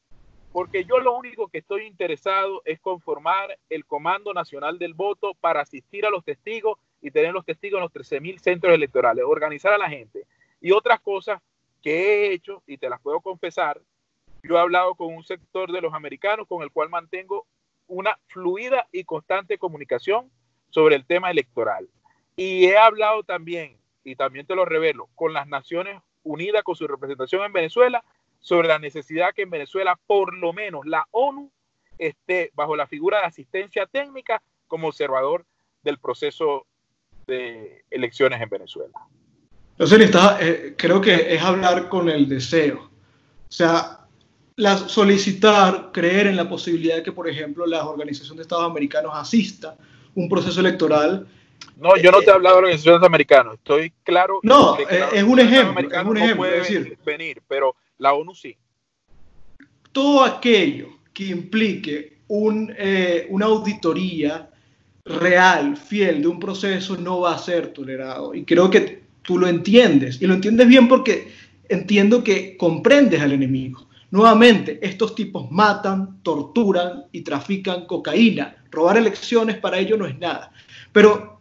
Porque 0.51 0.83
yo 0.83 0.99
lo 0.99 1.13
único 1.13 1.47
que 1.47 1.59
estoy 1.59 1.85
interesado 1.85 2.61
es 2.65 2.79
conformar 2.81 3.57
el 3.69 3.85
Comando 3.85 4.33
Nacional 4.33 4.77
del 4.77 4.93
Voto 4.93 5.33
para 5.39 5.61
asistir 5.61 6.05
a 6.05 6.09
los 6.09 6.25
testigos 6.25 6.77
y 7.01 7.11
tener 7.11 7.31
los 7.31 7.45
testigos 7.45 7.77
en 7.77 7.83
los 7.83 7.93
13.000 7.93 8.39
centros 8.39 8.73
electorales, 8.73 9.23
organizar 9.25 9.71
a 9.73 9.77
la 9.77 9.89
gente, 9.89 10.25
y 10.61 10.71
otras 10.71 11.01
cosas 11.01 11.41
que 11.81 11.91
he 11.91 12.33
hecho, 12.33 12.63
y 12.67 12.77
te 12.77 12.89
las 12.89 13.01
puedo 13.01 13.19
confesar, 13.19 13.81
yo 14.43 14.55
he 14.55 14.59
hablado 14.59 14.95
con 14.95 15.13
un 15.13 15.23
sector 15.23 15.71
de 15.71 15.81
los 15.81 15.93
americanos 15.93 16.47
con 16.47 16.63
el 16.63 16.71
cual 16.71 16.89
mantengo 16.89 17.47
una 17.87 18.17
fluida 18.27 18.87
y 18.91 19.03
constante 19.03 19.57
comunicación 19.57 20.31
sobre 20.69 20.95
el 20.95 21.05
tema 21.05 21.29
electoral. 21.29 21.89
Y 22.35 22.65
he 22.65 22.77
hablado 22.77 23.23
también, 23.23 23.77
y 24.03 24.15
también 24.15 24.45
te 24.45 24.55
lo 24.55 24.65
revelo, 24.65 25.09
con 25.15 25.33
las 25.33 25.47
Naciones 25.47 26.01
Unidas, 26.23 26.63
con 26.63 26.75
su 26.75 26.87
representación 26.87 27.43
en 27.43 27.53
Venezuela, 27.53 28.03
sobre 28.39 28.67
la 28.67 28.79
necesidad 28.79 29.33
que 29.33 29.43
en 29.43 29.49
Venezuela, 29.49 29.99
por 30.07 30.35
lo 30.35 30.53
menos 30.53 30.85
la 30.85 31.07
ONU, 31.11 31.51
esté 31.97 32.51
bajo 32.53 32.75
la 32.75 32.87
figura 32.87 33.19
de 33.19 33.25
asistencia 33.25 33.85
técnica 33.85 34.41
como 34.67 34.87
observador 34.87 35.45
del 35.83 35.99
proceso 35.99 36.65
de 37.27 37.83
elecciones 37.89 38.41
en 38.41 38.49
Venezuela. 38.49 38.93
Entonces, 39.77 40.11
eh, 40.41 40.75
creo 40.77 41.01
que 41.01 41.33
es 41.33 41.41
hablar 41.41 41.89
con 41.89 42.09
el 42.09 42.27
deseo. 42.27 42.89
O 43.49 43.51
sea, 43.51 44.01
la, 44.55 44.77
solicitar, 44.77 45.91
creer 45.91 46.27
en 46.27 46.35
la 46.35 46.47
posibilidad 46.47 46.97
de 46.97 47.03
que, 47.03 47.11
por 47.11 47.27
ejemplo, 47.27 47.65
la 47.65 47.85
Organización 47.85 48.37
de 48.37 48.43
Estados 48.43 48.69
Americanos 48.69 49.11
asista 49.15 49.75
un 50.13 50.29
proceso 50.29 50.59
electoral. 50.59 51.27
No, 51.77 51.95
yo 51.97 52.11
no 52.11 52.19
te 52.19 52.29
he 52.29 52.33
hablado 52.33 52.57
de 52.57 52.61
organizaciones 52.63 53.03
americanas. 53.03 53.55
Estoy 53.55 53.91
claro. 54.03 54.39
No, 54.43 54.77
eh, 54.77 55.05
es, 55.13 55.23
un 55.23 55.39
ejemplo. 55.39 55.89
Es 55.91 56.05
un 56.05 56.17
ejemplo. 56.17 56.45
No 56.45 56.51
decir, 56.51 56.97
venir, 57.05 57.41
pero 57.47 57.75
la 57.97 58.13
ONU 58.13 58.35
sí. 58.35 58.55
Todo 59.91 60.23
aquello 60.23 60.89
que 61.13 61.25
implique 61.25 62.21
un, 62.27 62.73
eh, 62.77 63.27
una 63.29 63.47
auditoría 63.47 64.49
real, 65.03 65.75
fiel 65.75 66.21
de 66.21 66.27
un 66.27 66.39
proceso, 66.39 66.95
no 66.97 67.21
va 67.21 67.33
a 67.33 67.37
ser 67.37 67.73
tolerado. 67.73 68.33
Y 68.33 68.45
creo 68.45 68.69
que 68.69 69.01
tú 69.21 69.37
lo 69.37 69.47
entiendes 69.47 70.21
y 70.21 70.27
lo 70.27 70.33
entiendes 70.33 70.67
bien 70.67 70.87
porque 70.87 71.31
entiendo 71.69 72.23
que 72.23 72.57
comprendes 72.57 73.21
al 73.21 73.31
enemigo. 73.31 73.87
Nuevamente, 74.11 74.79
estos 74.81 75.15
tipos 75.15 75.49
matan, 75.49 76.21
torturan 76.21 77.05
y 77.13 77.21
trafican 77.21 77.85
cocaína. 77.85 78.55
Robar 78.69 78.97
elecciones 78.97 79.57
para 79.57 79.79
ellos 79.79 79.97
no 79.97 80.05
es 80.05 80.19
nada. 80.19 80.51
Pero 80.91 81.39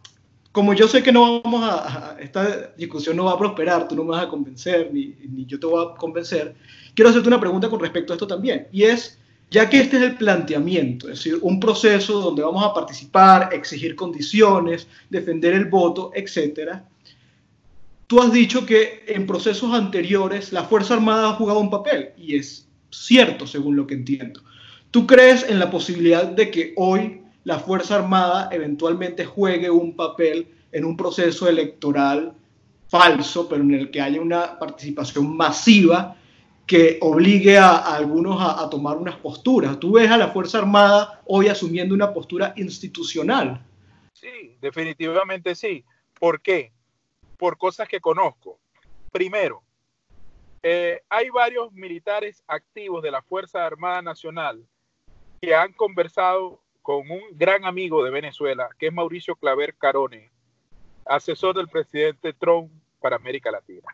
como 0.51 0.73
yo 0.73 0.87
sé 0.87 1.03
que 1.03 1.11
no 1.11 1.41
vamos 1.41 1.63
a, 1.63 2.17
esta 2.19 2.73
discusión 2.77 3.15
no 3.15 3.25
va 3.25 3.33
a 3.33 3.37
prosperar, 3.37 3.87
tú 3.87 3.95
no 3.95 4.03
me 4.03 4.11
vas 4.11 4.25
a 4.25 4.29
convencer, 4.29 4.89
ni, 4.93 5.15
ni 5.29 5.45
yo 5.45 5.59
te 5.59 5.65
voy 5.65 5.85
a 5.85 5.95
convencer, 5.95 6.55
quiero 6.93 7.09
hacerte 7.09 7.27
una 7.27 7.39
pregunta 7.39 7.69
con 7.69 7.79
respecto 7.79 8.13
a 8.13 8.15
esto 8.15 8.27
también. 8.27 8.67
Y 8.71 8.83
es, 8.83 9.17
ya 9.49 9.69
que 9.69 9.79
este 9.81 9.97
es 9.97 10.03
el 10.03 10.15
planteamiento, 10.15 11.09
es 11.09 11.19
decir, 11.19 11.39
un 11.41 11.59
proceso 11.59 12.21
donde 12.21 12.43
vamos 12.43 12.63
a 12.65 12.73
participar, 12.73 13.49
exigir 13.53 13.95
condiciones, 13.95 14.87
defender 15.09 15.53
el 15.53 15.65
voto, 15.65 16.11
etcétera, 16.13 16.85
Tú 18.11 18.21
has 18.21 18.33
dicho 18.33 18.65
que 18.65 19.05
en 19.07 19.25
procesos 19.25 19.73
anteriores 19.73 20.51
la 20.51 20.65
Fuerza 20.65 20.95
Armada 20.95 21.29
ha 21.29 21.35
jugado 21.35 21.61
un 21.61 21.69
papel, 21.69 22.09
y 22.17 22.35
es 22.35 22.67
cierto 22.89 23.47
según 23.47 23.77
lo 23.77 23.87
que 23.87 23.93
entiendo. 23.93 24.41
¿Tú 24.91 25.07
crees 25.07 25.49
en 25.49 25.59
la 25.59 25.71
posibilidad 25.71 26.25
de 26.25 26.51
que 26.51 26.73
hoy 26.75 27.21
la 27.45 27.57
Fuerza 27.59 27.95
Armada 27.95 28.49
eventualmente 28.51 29.23
juegue 29.23 29.69
un 29.69 29.95
papel 29.95 30.49
en 30.73 30.83
un 30.83 30.97
proceso 30.97 31.47
electoral 31.47 32.33
falso, 32.89 33.47
pero 33.47 33.61
en 33.61 33.75
el 33.75 33.89
que 33.91 34.01
haya 34.01 34.19
una 34.19 34.59
participación 34.59 35.33
masiva 35.37 36.17
que 36.67 36.97
obligue 36.99 37.57
a, 37.57 37.77
algunos 37.77 38.41
a, 38.41 38.69
tomar 38.69 38.97
unas 38.97 39.15
posturas. 39.15 39.79
Tú 39.79 39.93
ves 39.93 40.11
a 40.11 40.17
la 40.17 40.33
Fuerza 40.33 40.57
Armada 40.57 41.21
hoy 41.27 41.47
asumiendo 41.47 41.95
una 41.95 42.13
postura 42.13 42.53
institucional. 42.57 43.65
Sí, 44.11 44.57
definitivamente 44.59 45.55
sí. 45.55 45.85
¿Por 46.19 46.41
qué? 46.41 46.73
Por 47.41 47.57
cosas 47.57 47.87
que 47.87 47.99
conozco. 47.99 48.59
Primero, 49.11 49.63
eh, 50.61 51.01
hay 51.09 51.31
varios 51.31 51.73
militares 51.73 52.43
activos 52.45 53.01
de 53.01 53.09
la 53.09 53.23
Fuerza 53.23 53.65
Armada 53.65 54.03
Nacional 54.03 54.63
que 55.41 55.55
han 55.55 55.73
conversado 55.73 56.61
con 56.83 57.09
un 57.09 57.21
gran 57.31 57.65
amigo 57.65 58.03
de 58.03 58.11
Venezuela, 58.11 58.69
que 58.77 58.85
es 58.85 58.93
Mauricio 58.93 59.35
Claver 59.35 59.73
Carone, 59.73 60.29
asesor 61.03 61.55
del 61.55 61.67
presidente 61.67 62.31
Trump 62.33 62.71
para 62.99 63.15
América 63.15 63.49
Latina. 63.49 63.87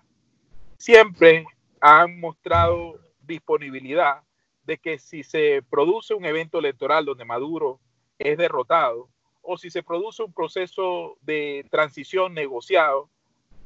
Siempre 0.78 1.46
han 1.80 2.20
mostrado 2.20 3.00
disponibilidad 3.22 4.24
de 4.66 4.78
que 4.78 5.00
si 5.00 5.24
se 5.24 5.64
produce 5.70 6.14
un 6.14 6.26
evento 6.26 6.60
electoral 6.60 7.06
donde 7.06 7.24
Maduro 7.24 7.80
es 8.20 8.38
derrotado 8.38 9.08
o 9.42 9.58
si 9.58 9.70
se 9.70 9.84
produce 9.84 10.22
un 10.22 10.34
proceso 10.34 11.18
de 11.22 11.66
transición 11.72 12.34
negociado, 12.34 13.10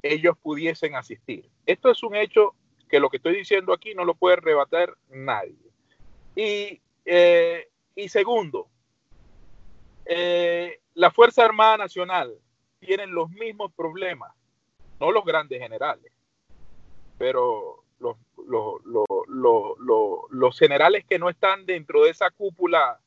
ellos 0.04 0.38
pudiesen 0.42 0.96
asistir. 0.96 1.50
Esto 1.66 1.92
es 1.92 2.04
un 2.04 2.16
hecho 2.16 2.56
que 2.90 3.00
lo 3.00 3.10
que 3.10 3.18
estoy 3.18 3.36
diciendo 3.36 3.74
aquí 3.74 3.94
no 3.94 4.06
lo 4.06 4.16
puede 4.16 4.38
rebatir 4.38 4.94
nadie. 5.10 5.56
Y, 6.36 6.82
eh, 7.06 7.70
y 7.96 8.10
segundo, 8.10 8.68
eh, 10.06 10.80
la 10.96 11.12
Fuerza 11.12 11.46
Armada 11.46 11.78
Nacional 11.78 12.38
tiene 12.80 13.08
los 13.08 13.30
mismos 13.30 13.72
problemas 13.74 14.34
no 15.02 15.12
los 15.12 15.26
grandes 15.26 15.60
generales, 15.60 16.14
pero 17.18 17.84
los, 18.00 18.18
los, 20.30 20.60
generales 20.60 21.06
que 21.10 21.18
no 21.18 21.28
están 21.28 21.66
dentro 21.66 22.04
de 22.04 22.12
esa 22.12 22.30
cúpula 22.30 23.00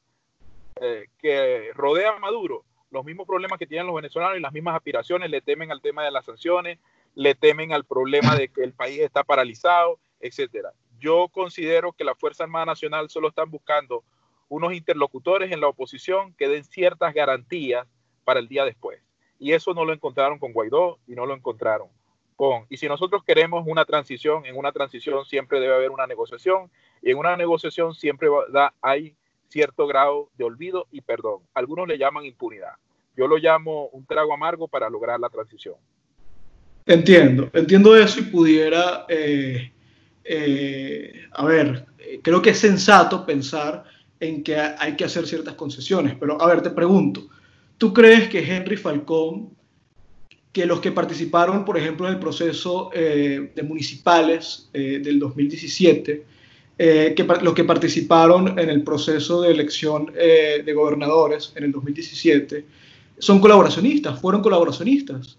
eh, 0.80 1.06
que 1.18 1.70
rodea 1.72 2.16
a 2.16 2.18
Maduro, 2.18 2.64
los 2.94 3.04
mismos 3.04 3.26
problemas 3.26 3.58
que 3.58 3.66
tienen 3.66 3.86
los 3.86 3.96
venezolanos 3.96 4.38
y 4.38 4.40
las 4.40 4.52
mismas 4.52 4.76
aspiraciones, 4.76 5.28
le 5.28 5.42
temen 5.42 5.70
al 5.70 5.82
tema 5.82 6.04
de 6.04 6.10
las 6.10 6.24
sanciones, 6.24 6.78
le 7.14 7.34
temen 7.34 7.72
al 7.72 7.84
problema 7.84 8.34
de 8.36 8.48
que 8.48 8.62
el 8.62 8.72
país 8.72 9.00
está 9.00 9.24
paralizado, 9.24 9.98
etcétera. 10.20 10.72
Yo 10.98 11.28
considero 11.28 11.92
que 11.92 12.04
la 12.04 12.14
Fuerza 12.14 12.44
Armada 12.44 12.66
Nacional 12.66 13.10
solo 13.10 13.28
están 13.28 13.50
buscando 13.50 14.04
unos 14.48 14.72
interlocutores 14.72 15.52
en 15.52 15.60
la 15.60 15.68
oposición 15.68 16.32
que 16.34 16.48
den 16.48 16.64
ciertas 16.64 17.12
garantías 17.12 17.86
para 18.24 18.40
el 18.40 18.48
día 18.48 18.64
después. 18.64 19.02
Y 19.38 19.52
eso 19.52 19.74
no 19.74 19.84
lo 19.84 19.92
encontraron 19.92 20.38
con 20.38 20.52
Guaidó 20.52 20.98
y 21.06 21.14
no 21.14 21.26
lo 21.26 21.34
encontraron 21.34 21.88
con. 22.36 22.66
Y 22.68 22.76
si 22.76 22.88
nosotros 22.88 23.24
queremos 23.24 23.64
una 23.66 23.84
transición, 23.84 24.46
en 24.46 24.56
una 24.56 24.72
transición 24.72 25.24
siempre 25.24 25.60
debe 25.60 25.74
haber 25.74 25.90
una 25.90 26.06
negociación 26.06 26.70
y 27.02 27.10
en 27.10 27.18
una 27.18 27.36
negociación 27.36 27.94
siempre 27.94 28.28
da, 28.50 28.72
hay 28.80 29.16
cierto 29.48 29.86
grado 29.86 30.30
de 30.36 30.44
olvido 30.44 30.86
y 30.90 31.00
perdón. 31.00 31.42
Algunos 31.54 31.86
le 31.86 31.98
llaman 31.98 32.24
impunidad. 32.24 32.74
Yo 33.16 33.26
lo 33.26 33.37
llamo 33.37 33.88
un 33.88 34.04
trago 34.06 34.35
amargo 34.35 34.68
para 34.68 34.90
lograr 34.90 35.18
la 35.21 35.28
transición. 35.28 35.75
Entiendo, 36.87 37.49
entiendo 37.52 37.97
eso 37.97 38.21
y 38.21 38.25
pudiera, 38.25 39.06
eh, 39.09 39.73
eh, 40.25 41.26
a 41.33 41.44
ver, 41.44 41.87
creo 42.23 42.42
que 42.42 42.50
es 42.50 42.59
sensato 42.59 43.25
pensar 43.25 43.85
en 44.21 44.42
que 44.42 44.56
hay 44.56 44.94
que 44.97 45.04
hacer 45.04 45.26
ciertas 45.26 45.54
concesiones, 45.54 46.16
pero 46.18 46.40
a 46.40 46.47
ver, 46.47 46.61
te 46.61 46.71
pregunto, 46.71 47.28
¿Tú 47.78 47.92
crees 47.92 48.28
que 48.28 48.38
Henry 48.38 48.76
Falcón, 48.76 49.50
que 50.52 50.66
los 50.66 50.80
que 50.80 50.92
participaron, 50.92 51.64
por 51.64 51.76
ejemplo, 51.76 52.06
en 52.06 52.14
el 52.14 52.21
proceso 52.21 52.90
eh, 52.94 53.52
de 53.54 53.62
municipales 53.62 54.71
del 54.73 55.18
2017, 55.18 56.25
eh, 56.78 57.14
que 57.16 57.25
los 57.25 57.54
que 57.54 57.64
participaron 57.64 58.59
en 58.59 58.71
el 58.71 58.83
proceso 58.83 59.42
de 59.42 59.50
elección 59.50 60.12
de 60.14 60.73
gobernadores 60.73 61.52
en 61.56 61.64
el 61.64 61.73
2017, 61.73 62.64
son 63.18 63.40
colaboracionistas, 63.40 64.21
fueron 64.21 64.42
colaboracionistas? 64.42 65.38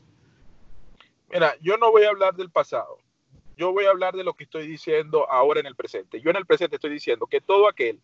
Mira, 1.32 1.56
yo 1.62 1.78
no 1.78 1.92
voy 1.92 2.04
a 2.04 2.10
hablar 2.10 2.36
del 2.36 2.50
pasado. 2.50 3.00
Yo 3.58 3.72
voy 3.72 3.86
a 3.86 3.90
hablar 3.90 4.16
de 4.16 4.24
lo 4.24 4.34
que 4.34 4.44
estoy 4.44 4.68
diciendo 4.68 5.30
ahora 5.30 5.60
en 5.60 5.66
el 5.66 5.76
presente. 5.76 6.22
Yo 6.22 6.30
en 6.30 6.36
el 6.36 6.46
presente 6.46 6.76
estoy 6.76 6.92
diciendo 6.92 7.28
que 7.28 7.42
todo 7.42 7.68
aquel 7.68 8.00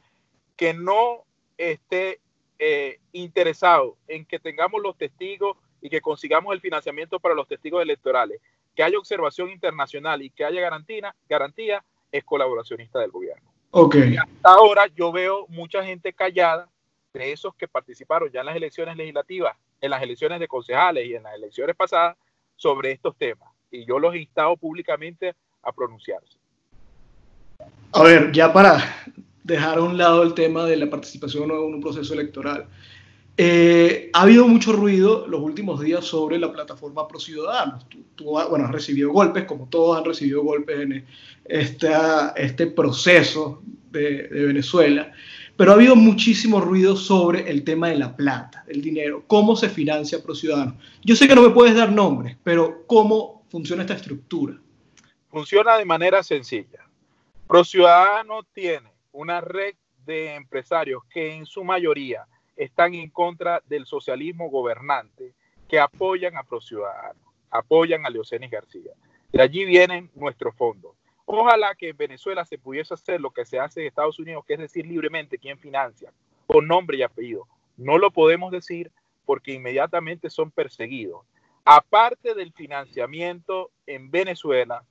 que 0.56 0.74
no 0.74 1.26
esté 1.58 2.20
eh, 2.60 3.00
interesado 3.12 3.98
en 4.08 4.26
que 4.26 4.40
tengamos 4.40 4.82
los 4.82 4.98
testigos 4.98 5.58
y 5.82 5.90
que 5.90 6.02
consigamos 6.02 6.54
el 6.54 6.62
financiamiento 6.62 7.20
para 7.20 7.36
los 7.36 7.48
testigos 7.48 7.82
electorales, 7.82 8.40
que 8.76 8.84
haya 8.84 8.98
observación 8.98 9.50
internacional 9.50 10.22
y 10.22 10.30
que 10.30 10.46
haya 10.46 10.62
garantía, 10.62 11.16
garantía 11.28 11.84
es 12.12 12.24
colaboracionista 12.24 13.00
del 13.00 13.12
gobierno. 13.12 13.50
Okay. 13.74 14.18
hasta 14.18 14.50
ahora 14.50 14.88
yo 14.96 15.14
veo 15.14 15.46
mucha 15.48 15.84
gente 15.84 16.12
callada 16.12 16.70
de 17.14 17.32
esos 17.32 17.54
que 17.56 17.68
participaron 17.68 18.30
ya 18.32 18.42
en 18.42 18.48
las 18.48 18.56
elecciones 18.56 18.96
legislativas, 18.96 19.56
en 19.80 19.92
las 19.92 20.02
elecciones 20.02 20.40
de 20.40 20.48
concejales 20.48 21.08
y 21.08 21.16
en 21.16 21.24
las 21.24 21.36
elecciones 21.36 21.76
pasadas 21.76 22.18
sobre 22.56 22.92
estos 22.92 23.18
temas. 23.18 23.50
Y 23.70 23.86
yo 23.86 24.00
los 24.00 24.14
he 24.14 24.20
instado 24.20 24.56
públicamente 24.58 25.34
a 25.64 25.72
pronunciarse. 25.72 26.38
A 27.94 28.04
ver, 28.04 28.32
ya 28.32 28.52
para 28.54 28.84
dejar 29.44 29.78
a 29.78 29.82
un 29.82 29.98
lado 29.98 30.24
el 30.24 30.34
tema 30.34 30.66
de 30.66 30.78
la 30.78 30.90
participación 30.90 31.44
en 31.44 31.58
un 31.58 31.82
proceso 31.82 32.14
electoral. 32.14 32.68
Eh, 33.38 34.10
ha 34.14 34.24
habido 34.24 34.48
mucho 34.48 34.74
ruido 34.74 35.26
los 35.28 35.42
últimos 35.42 35.82
días 35.82 36.06
sobre 36.06 36.38
la 36.38 36.52
plataforma 36.52 37.08
Pro 37.08 37.20
Ciudadanos. 37.20 37.86
Tú, 38.16 38.26
bueno, 38.26 38.66
has 38.66 38.72
recibido 38.72 39.12
golpes, 39.12 39.46
como 39.46 39.68
todos 39.68 39.98
han 39.98 40.06
recibido 40.06 40.44
golpes 40.44 40.80
en 40.80 41.06
esta, 41.46 42.34
este 42.36 42.68
proceso 42.68 43.64
de, 43.90 44.28
Venezuela, 44.32 45.12
pero 45.62 45.74
ha 45.74 45.76
habido 45.76 45.96
muchísimo 45.96 46.60
ruido 46.60 46.96
sobre 46.96 47.48
el 47.48 47.64
tema 47.64 47.90
de 47.90 47.96
la 47.96 48.16
plata, 48.16 48.66
el 48.68 48.82
dinero, 48.82 49.24
cómo 49.28 49.56
se 49.56 49.70
financia 49.70 50.24
Pro 50.24 50.34
Ciudadanos. 50.34 50.74
Yo 51.04 51.16
sé 51.16 51.28
que 51.28 51.36
no 51.36 51.44
me 51.44 51.52
puedes 51.52 51.76
dar 51.76 51.92
nombres, 51.92 52.36
pero 52.44 52.84
¿cómo 52.88 53.46
funciona 53.48 53.84
esta 53.84 53.94
estructura? 53.94 54.58
Funciona 55.30 55.78
de 55.78 55.86
manera 55.86 56.24
sencilla. 56.24 56.80
Pro 57.48 57.64
Ciudadanos 57.64 58.48
tiene 58.56 58.92
una 59.12 59.40
red 59.40 59.76
de 60.04 60.34
empresarios 60.34 61.04
que 61.14 61.36
en 61.36 61.46
su 61.46 61.64
mayoría 61.64 62.26
están 62.56 62.96
en 62.96 63.12
contra 63.12 63.62
del 63.68 63.86
socialismo 63.86 64.50
gobernante, 64.50 65.36
que 65.70 65.80
apoyan 65.80 66.38
a 66.38 66.44
ProCiudadanos, 66.44 67.22
apoyan 67.52 68.04
a 68.04 68.10
Leocenis 68.10 68.50
García. 68.50 68.94
De 69.32 69.44
allí 69.44 69.66
vienen 69.66 70.10
nuestros 70.16 70.56
fondos. 70.56 70.94
Ojalá 71.34 71.76
que 71.76 71.88
en 71.88 71.98
Venezuela 71.98 72.44
se 72.44 72.58
pudiese 72.58 72.94
hacer 72.94 73.22
lo 73.22 73.32
que 73.32 73.46
se 73.46 73.58
hace 73.58 73.80
en 73.80 73.88
Estados 73.88 74.20
Unidos, 74.20 74.44
que 74.46 74.56
es 74.56 74.60
decir 74.60 74.86
libremente 74.86 75.38
quién 75.38 75.58
financia, 75.58 76.12
con 76.46 76.68
nombre 76.68 76.98
y 76.98 77.04
apellido. 77.04 77.48
No 77.78 77.98
lo 77.98 78.12
podemos 78.12 78.52
decir 78.52 78.92
porque 79.26 79.54
inmediatamente 79.54 80.30
son 80.30 80.52
perseguidos. 80.52 81.22
Aparte 81.64 82.36
del 82.36 82.52
financiamiento 82.52 83.72
en 83.88 84.12
Venezuela, 84.12 84.84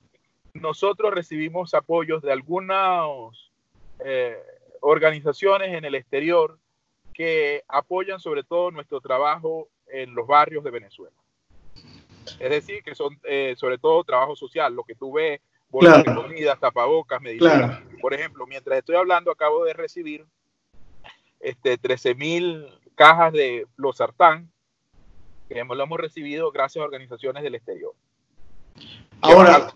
nosotros 0.55 1.13
recibimos 1.13 1.75
apoyos 1.75 2.23
de 2.23 2.31
algunos 2.31 3.51
eh, 3.99 4.35
organizaciones 4.79 5.75
en 5.75 5.85
el 5.85 5.93
exterior 5.93 6.57
que 7.13 7.61
apoyan 7.67 8.19
sobre 8.19 8.43
todo 8.43 8.71
nuestro 8.71 8.99
trabajo 8.99 9.67
en 9.85 10.15
los 10.15 10.25
barrios 10.25 10.63
de 10.63 10.71
Venezuela. 10.71 11.15
Es 12.39 12.49
decir, 12.49 12.81
que 12.81 12.95
son 12.95 13.19
eh, 13.25 13.53
sobre 13.57 13.77
todo 13.77 14.03
trabajo 14.03 14.35
social, 14.35 14.73
lo 14.73 14.83
que 14.83 14.95
tú 14.95 15.13
ves, 15.13 15.39
bolsas 15.71 16.03
de 16.03 16.13
comida, 16.13 16.55
tapabocas, 16.57 17.21
medicinas. 17.21 17.81
Por 18.01 18.13
ejemplo, 18.13 18.45
mientras 18.45 18.77
estoy 18.79 18.95
hablando, 18.95 19.31
acabo 19.31 19.63
de 19.65 19.73
recibir 19.73 20.25
este, 21.39 21.77
13 21.77 22.15
mil 22.15 22.67
cajas 22.95 23.33
de 23.33 23.65
los 23.77 23.97
sartán, 23.97 24.51
que 25.49 25.63
lo 25.63 25.83
hemos 25.83 25.99
recibido 25.99 26.51
gracias 26.51 26.81
a 26.81 26.85
organizaciones 26.85 27.43
del 27.43 27.55
exterior. 27.55 27.93
Ahora, 29.21 29.73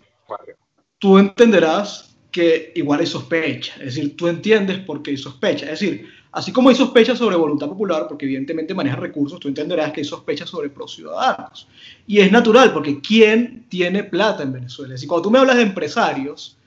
tú 0.98 1.18
entenderás 1.18 2.16
que 2.30 2.72
igual 2.74 3.00
hay 3.00 3.06
sospecha. 3.06 3.74
Es 3.76 3.96
decir, 3.96 4.16
tú 4.16 4.28
entiendes 4.28 4.78
por 4.80 5.02
qué 5.02 5.12
hay 5.12 5.16
sospecha. 5.16 5.64
Es 5.66 5.80
decir, 5.80 6.08
así 6.36 6.52
como 6.52 6.68
hay 6.68 6.74
sospecha 6.74 7.16
sobre 7.16 7.36
voluntad 7.36 7.68
popular, 7.68 8.06
porque 8.08 8.26
evidentemente 8.26 8.74
maneja 8.74 8.96
recursos, 8.96 9.40
tú 9.40 9.48
entenderás 9.48 9.92
que 9.92 10.00
hay 10.00 10.04
sospecha 10.04 10.46
sobre 10.46 10.68
pro 10.68 10.86
ciudadanos. 10.86 11.66
Y 12.06 12.20
es 12.20 12.30
natural, 12.30 12.72
porque 12.72 13.00
¿quién 13.00 13.66
tiene 13.68 14.04
plata 14.04 14.42
en 14.42 14.52
Venezuela? 14.52 14.92
Decir, 14.92 15.08
cuando 15.08 15.24
tú 15.24 15.30
me 15.30 15.38
hablas 15.38 15.56
de 15.56 15.62
empresarios 15.62 16.58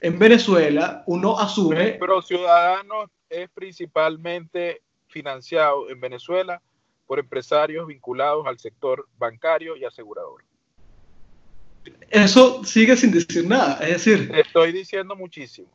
en 0.00 0.18
Venezuela, 0.18 1.02
uno 1.06 1.38
asume... 1.38 1.92
Pro 1.92 2.22
ciudadanos 2.22 3.10
es 3.28 3.48
principalmente 3.50 4.82
financiado 5.08 5.88
en 5.90 6.00
Venezuela 6.00 6.60
por 7.06 7.18
empresarios 7.18 7.86
vinculados 7.86 8.46
al 8.46 8.58
sector 8.58 9.08
bancario 9.18 9.76
y 9.76 9.84
asegurador 9.84 10.44
eso 12.10 12.64
sigue 12.64 12.96
sin 12.96 13.10
decir 13.10 13.46
nada. 13.46 13.78
Es 13.80 14.04
decir, 14.04 14.30
estoy 14.34 14.72
diciendo 14.72 15.16
muchísimo. 15.16 15.68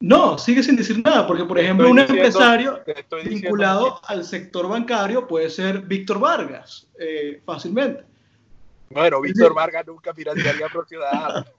No, 0.00 0.36
sigue 0.36 0.62
sin 0.62 0.76
decir 0.76 1.02
nada, 1.02 1.26
porque 1.26 1.44
por 1.44 1.58
ejemplo 1.58 1.88
un 1.88 1.98
empresario 1.98 2.80
vinculado 3.24 4.00
al 4.04 4.24
sector 4.24 4.68
bancario 4.68 5.26
puede 5.26 5.48
ser 5.48 5.80
Víctor 5.80 6.20
Vargas, 6.20 6.86
eh, 6.98 7.40
fácilmente. 7.46 8.04
Bueno, 8.90 9.20
Víctor 9.20 9.54
Vargas 9.54 9.86
nunca 9.86 10.14
financiaría 10.14 10.66
a 10.66 11.44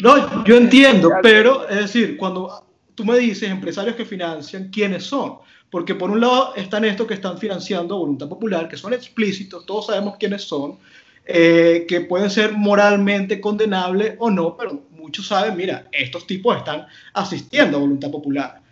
No, 0.00 0.44
yo 0.44 0.56
entiendo, 0.56 1.10
pero 1.22 1.68
es 1.68 1.76
decir, 1.76 2.16
cuando 2.16 2.66
tú 2.94 3.04
me 3.04 3.18
dices 3.18 3.50
empresarios 3.50 3.96
que 3.96 4.04
financian, 4.04 4.68
¿quiénes 4.70 5.04
son? 5.04 5.38
Porque 5.70 5.94
por 5.94 6.10
un 6.10 6.20
lado 6.20 6.54
están 6.54 6.84
estos 6.84 7.06
que 7.06 7.14
están 7.14 7.38
financiando 7.38 7.98
Voluntad 7.98 8.28
Popular, 8.28 8.68
que 8.68 8.76
son 8.76 8.92
explícitos, 8.92 9.66
todos 9.66 9.86
sabemos 9.86 10.16
quiénes 10.18 10.42
son, 10.42 10.78
eh, 11.26 11.84
que 11.88 12.02
pueden 12.02 12.30
ser 12.30 12.52
moralmente 12.52 13.40
condenables 13.40 14.14
o 14.18 14.30
no, 14.30 14.56
pero 14.56 14.82
muchos 15.04 15.26
saben, 15.26 15.54
mira, 15.54 15.86
estos 15.92 16.26
tipos 16.26 16.56
están 16.56 16.86
asistiendo 17.12 17.76
a 17.76 17.80
Voluntad 17.80 18.10
Popular. 18.10 18.62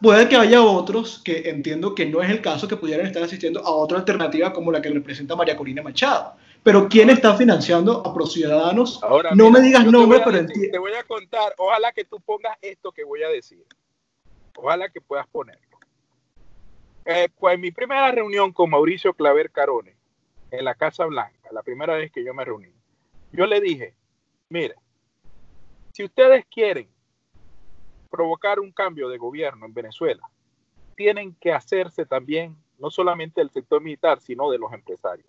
Puede 0.00 0.28
que 0.28 0.36
haya 0.36 0.60
otros 0.60 1.22
que 1.24 1.48
entiendo 1.48 1.94
que 1.94 2.06
no 2.06 2.20
es 2.20 2.28
el 2.28 2.42
caso, 2.42 2.66
que 2.66 2.76
pudieran 2.76 3.06
estar 3.06 3.22
asistiendo 3.22 3.60
a 3.64 3.70
otra 3.70 3.98
alternativa 3.98 4.52
como 4.52 4.72
la 4.72 4.82
que 4.82 4.90
representa 4.90 5.36
María 5.36 5.56
Corina 5.56 5.80
Machado. 5.80 6.34
Pero 6.64 6.88
¿quién 6.88 7.08
está 7.08 7.36
financiando 7.36 8.04
a 8.04 8.12
Prociudadanos? 8.12 9.00
Ahora, 9.02 9.30
no 9.32 9.48
me 9.48 9.60
digas 9.60 9.86
nombre, 9.86 10.20
pero 10.24 10.38
entiendo. 10.38 10.72
Te 10.72 10.78
voy 10.78 10.92
a 10.92 11.04
contar, 11.04 11.54
ojalá 11.56 11.92
que 11.92 12.04
tú 12.04 12.18
pongas 12.20 12.58
esto 12.60 12.90
que 12.90 13.04
voy 13.04 13.22
a 13.22 13.28
decir. 13.28 13.64
Ojalá 14.56 14.88
que 14.88 15.00
puedas 15.00 15.26
ponerlo. 15.28 15.78
Eh, 17.04 17.28
pues 17.38 17.54
en 17.54 17.60
mi 17.60 17.70
primera 17.70 18.10
reunión 18.10 18.52
con 18.52 18.70
Mauricio 18.70 19.14
Claver 19.14 19.50
Carone, 19.50 19.94
en 20.50 20.64
la 20.64 20.74
Casa 20.74 21.04
Blanca, 21.04 21.48
la 21.52 21.62
primera 21.62 21.94
vez 21.94 22.10
que 22.10 22.24
yo 22.24 22.34
me 22.34 22.44
reuní, 22.44 22.72
yo 23.30 23.46
le 23.46 23.60
dije, 23.60 23.94
mire, 24.48 24.74
si 25.94 26.02
ustedes 26.02 26.44
quieren 26.46 26.88
provocar 28.10 28.58
un 28.58 28.72
cambio 28.72 29.08
de 29.08 29.16
gobierno 29.16 29.64
en 29.64 29.72
Venezuela, 29.72 30.28
tienen 30.96 31.36
que 31.36 31.52
hacerse 31.52 32.04
también 32.04 32.56
no 32.80 32.90
solamente 32.90 33.40
del 33.40 33.50
sector 33.50 33.80
militar, 33.80 34.20
sino 34.20 34.50
de 34.50 34.58
los 34.58 34.72
empresarios. 34.72 35.28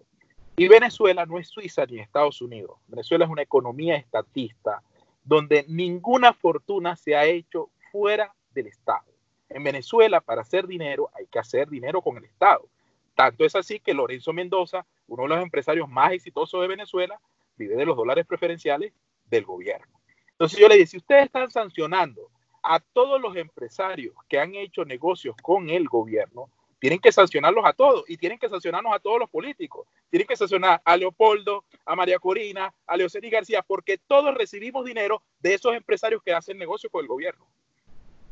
Y 0.57 0.67
Venezuela 0.67 1.27
no 1.27 1.37
es 1.37 1.49
Suiza 1.49 1.85
ni 1.85 1.99
Estados 1.99 2.41
Unidos. 2.41 2.79
Venezuela 2.87 3.25
es 3.25 3.31
una 3.31 3.43
economía 3.43 3.95
estatista 3.95 4.81
donde 5.23 5.65
ninguna 5.67 6.33
fortuna 6.33 6.95
se 6.95 7.15
ha 7.15 7.25
hecho 7.25 7.69
fuera 7.91 8.33
del 8.49 8.65
Estado. 8.65 9.05
En 9.49 9.63
Venezuela, 9.63 10.19
para 10.19 10.41
hacer 10.41 10.65
dinero, 10.65 11.11
hay 11.13 11.27
que 11.27 11.37
hacer 11.37 11.69
dinero 11.69 12.01
con 12.01 12.17
el 12.17 12.25
Estado. 12.25 12.67
Tanto 13.13 13.45
es 13.45 13.55
así 13.55 13.79
que 13.79 13.93
Lorenzo 13.93 14.33
Mendoza, 14.33 14.83
uno 15.05 15.23
de 15.23 15.29
los 15.29 15.43
empresarios 15.43 15.87
más 15.87 16.13
exitosos 16.13 16.59
de 16.59 16.67
Venezuela, 16.67 17.21
vive 17.55 17.75
de 17.75 17.85
los 17.85 17.95
dólares 17.95 18.25
preferenciales 18.25 18.93
del 19.29 19.45
gobierno. 19.45 19.95
Entonces 20.35 20.59
yo 20.59 20.67
le 20.67 20.75
dije, 20.75 20.87
si 20.87 20.97
ustedes 20.97 21.25
están 21.25 21.49
sancionando 21.49 22.29
a 22.61 22.79
todos 22.79 23.21
los 23.21 23.35
empresarios 23.37 24.13
que 24.27 24.37
han 24.37 24.53
hecho 24.55 24.83
negocios 24.83 25.35
con 25.41 25.69
el 25.69 25.87
gobierno, 25.87 26.49
tienen 26.79 26.99
que 26.99 27.11
sancionarlos 27.11 27.63
a 27.65 27.73
todos 27.73 28.03
y 28.07 28.17
tienen 28.17 28.37
que 28.37 28.49
sancionarnos 28.49 28.93
a 28.93 28.99
todos 28.99 29.19
los 29.19 29.29
políticos. 29.29 29.87
Tienen 30.09 30.27
que 30.27 30.35
sancionar 30.35 30.81
a 30.83 30.97
Leopoldo, 30.97 31.63
a 31.85 31.95
María 31.95 32.19
Corina, 32.19 32.73
a 32.85 32.97
Leoceni 32.97 33.29
García, 33.29 33.63
porque 33.65 33.97
todos 34.05 34.35
recibimos 34.35 34.83
dinero 34.85 35.23
de 35.39 35.53
esos 35.53 35.73
empresarios 35.73 36.21
que 36.21 36.33
hacen 36.33 36.57
negocios 36.57 36.91
con 36.91 37.01
el 37.01 37.07
gobierno. 37.07 37.47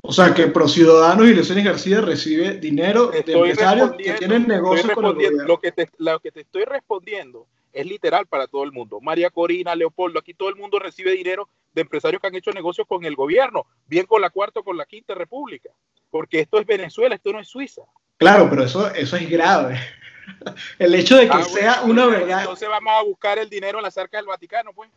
O 0.01 0.11
sea, 0.11 0.33
que 0.33 0.51
Ciudadanos 0.67 1.27
y 1.27 1.33
Leoceni 1.33 1.63
García 1.63 2.01
recibe 2.01 2.57
dinero 2.57 3.07
de 3.07 3.23
empresarios 3.25 3.93
que 3.93 4.13
tienen 4.15 4.45
negocios 4.45 4.91
con 4.91 5.05
el 5.05 5.13
gobierno. 5.13 5.43
Lo 5.45 5.61
que, 5.61 5.71
te, 5.71 5.89
lo 5.97 6.19
que 6.19 6.31
te 6.31 6.41
estoy 6.41 6.65
respondiendo 6.65 7.47
es 7.73 7.85
literal 7.85 8.27
para 8.27 8.47
todo 8.47 8.63
el 8.63 8.71
mundo. 8.71 9.01
María 9.01 9.29
Corina, 9.29 9.75
Leopoldo, 9.75 10.19
aquí 10.19 10.33
todo 10.33 10.49
el 10.49 10.55
mundo 10.55 10.79
recibe 10.79 11.11
dinero 11.11 11.49
de 11.73 11.81
empresarios 11.81 12.21
que 12.21 12.27
han 12.27 12.35
hecho 12.35 12.51
negocios 12.51 12.87
con 12.87 13.03
el 13.03 13.15
gobierno, 13.15 13.65
bien 13.87 14.05
con 14.05 14.21
la 14.21 14.29
cuarta 14.29 14.61
o 14.61 14.63
con 14.63 14.77
la 14.77 14.85
quinta 14.85 15.15
república, 15.15 15.69
porque 16.09 16.39
esto 16.39 16.59
es 16.59 16.65
Venezuela, 16.65 17.15
esto 17.15 17.33
no 17.33 17.39
es 17.39 17.47
Suiza. 17.47 17.81
Claro, 18.17 18.47
pero 18.49 18.63
eso, 18.63 18.93
eso 18.93 19.17
es 19.17 19.29
grave. 19.29 19.79
El 20.79 20.95
hecho 20.95 21.17
de 21.17 21.27
que 21.27 21.37
ah, 21.37 21.43
sea 21.43 21.81
una 21.81 22.05
verdad. 22.05 22.41
Entonces 22.41 22.69
vamos 22.69 22.93
a 22.95 23.03
buscar 23.03 23.37
el 23.39 23.49
dinero 23.49 23.79
en 23.79 23.83
las 23.83 23.97
arcas 23.97 24.19
del 24.19 24.27
Vaticano, 24.27 24.71
pues. 24.71 24.89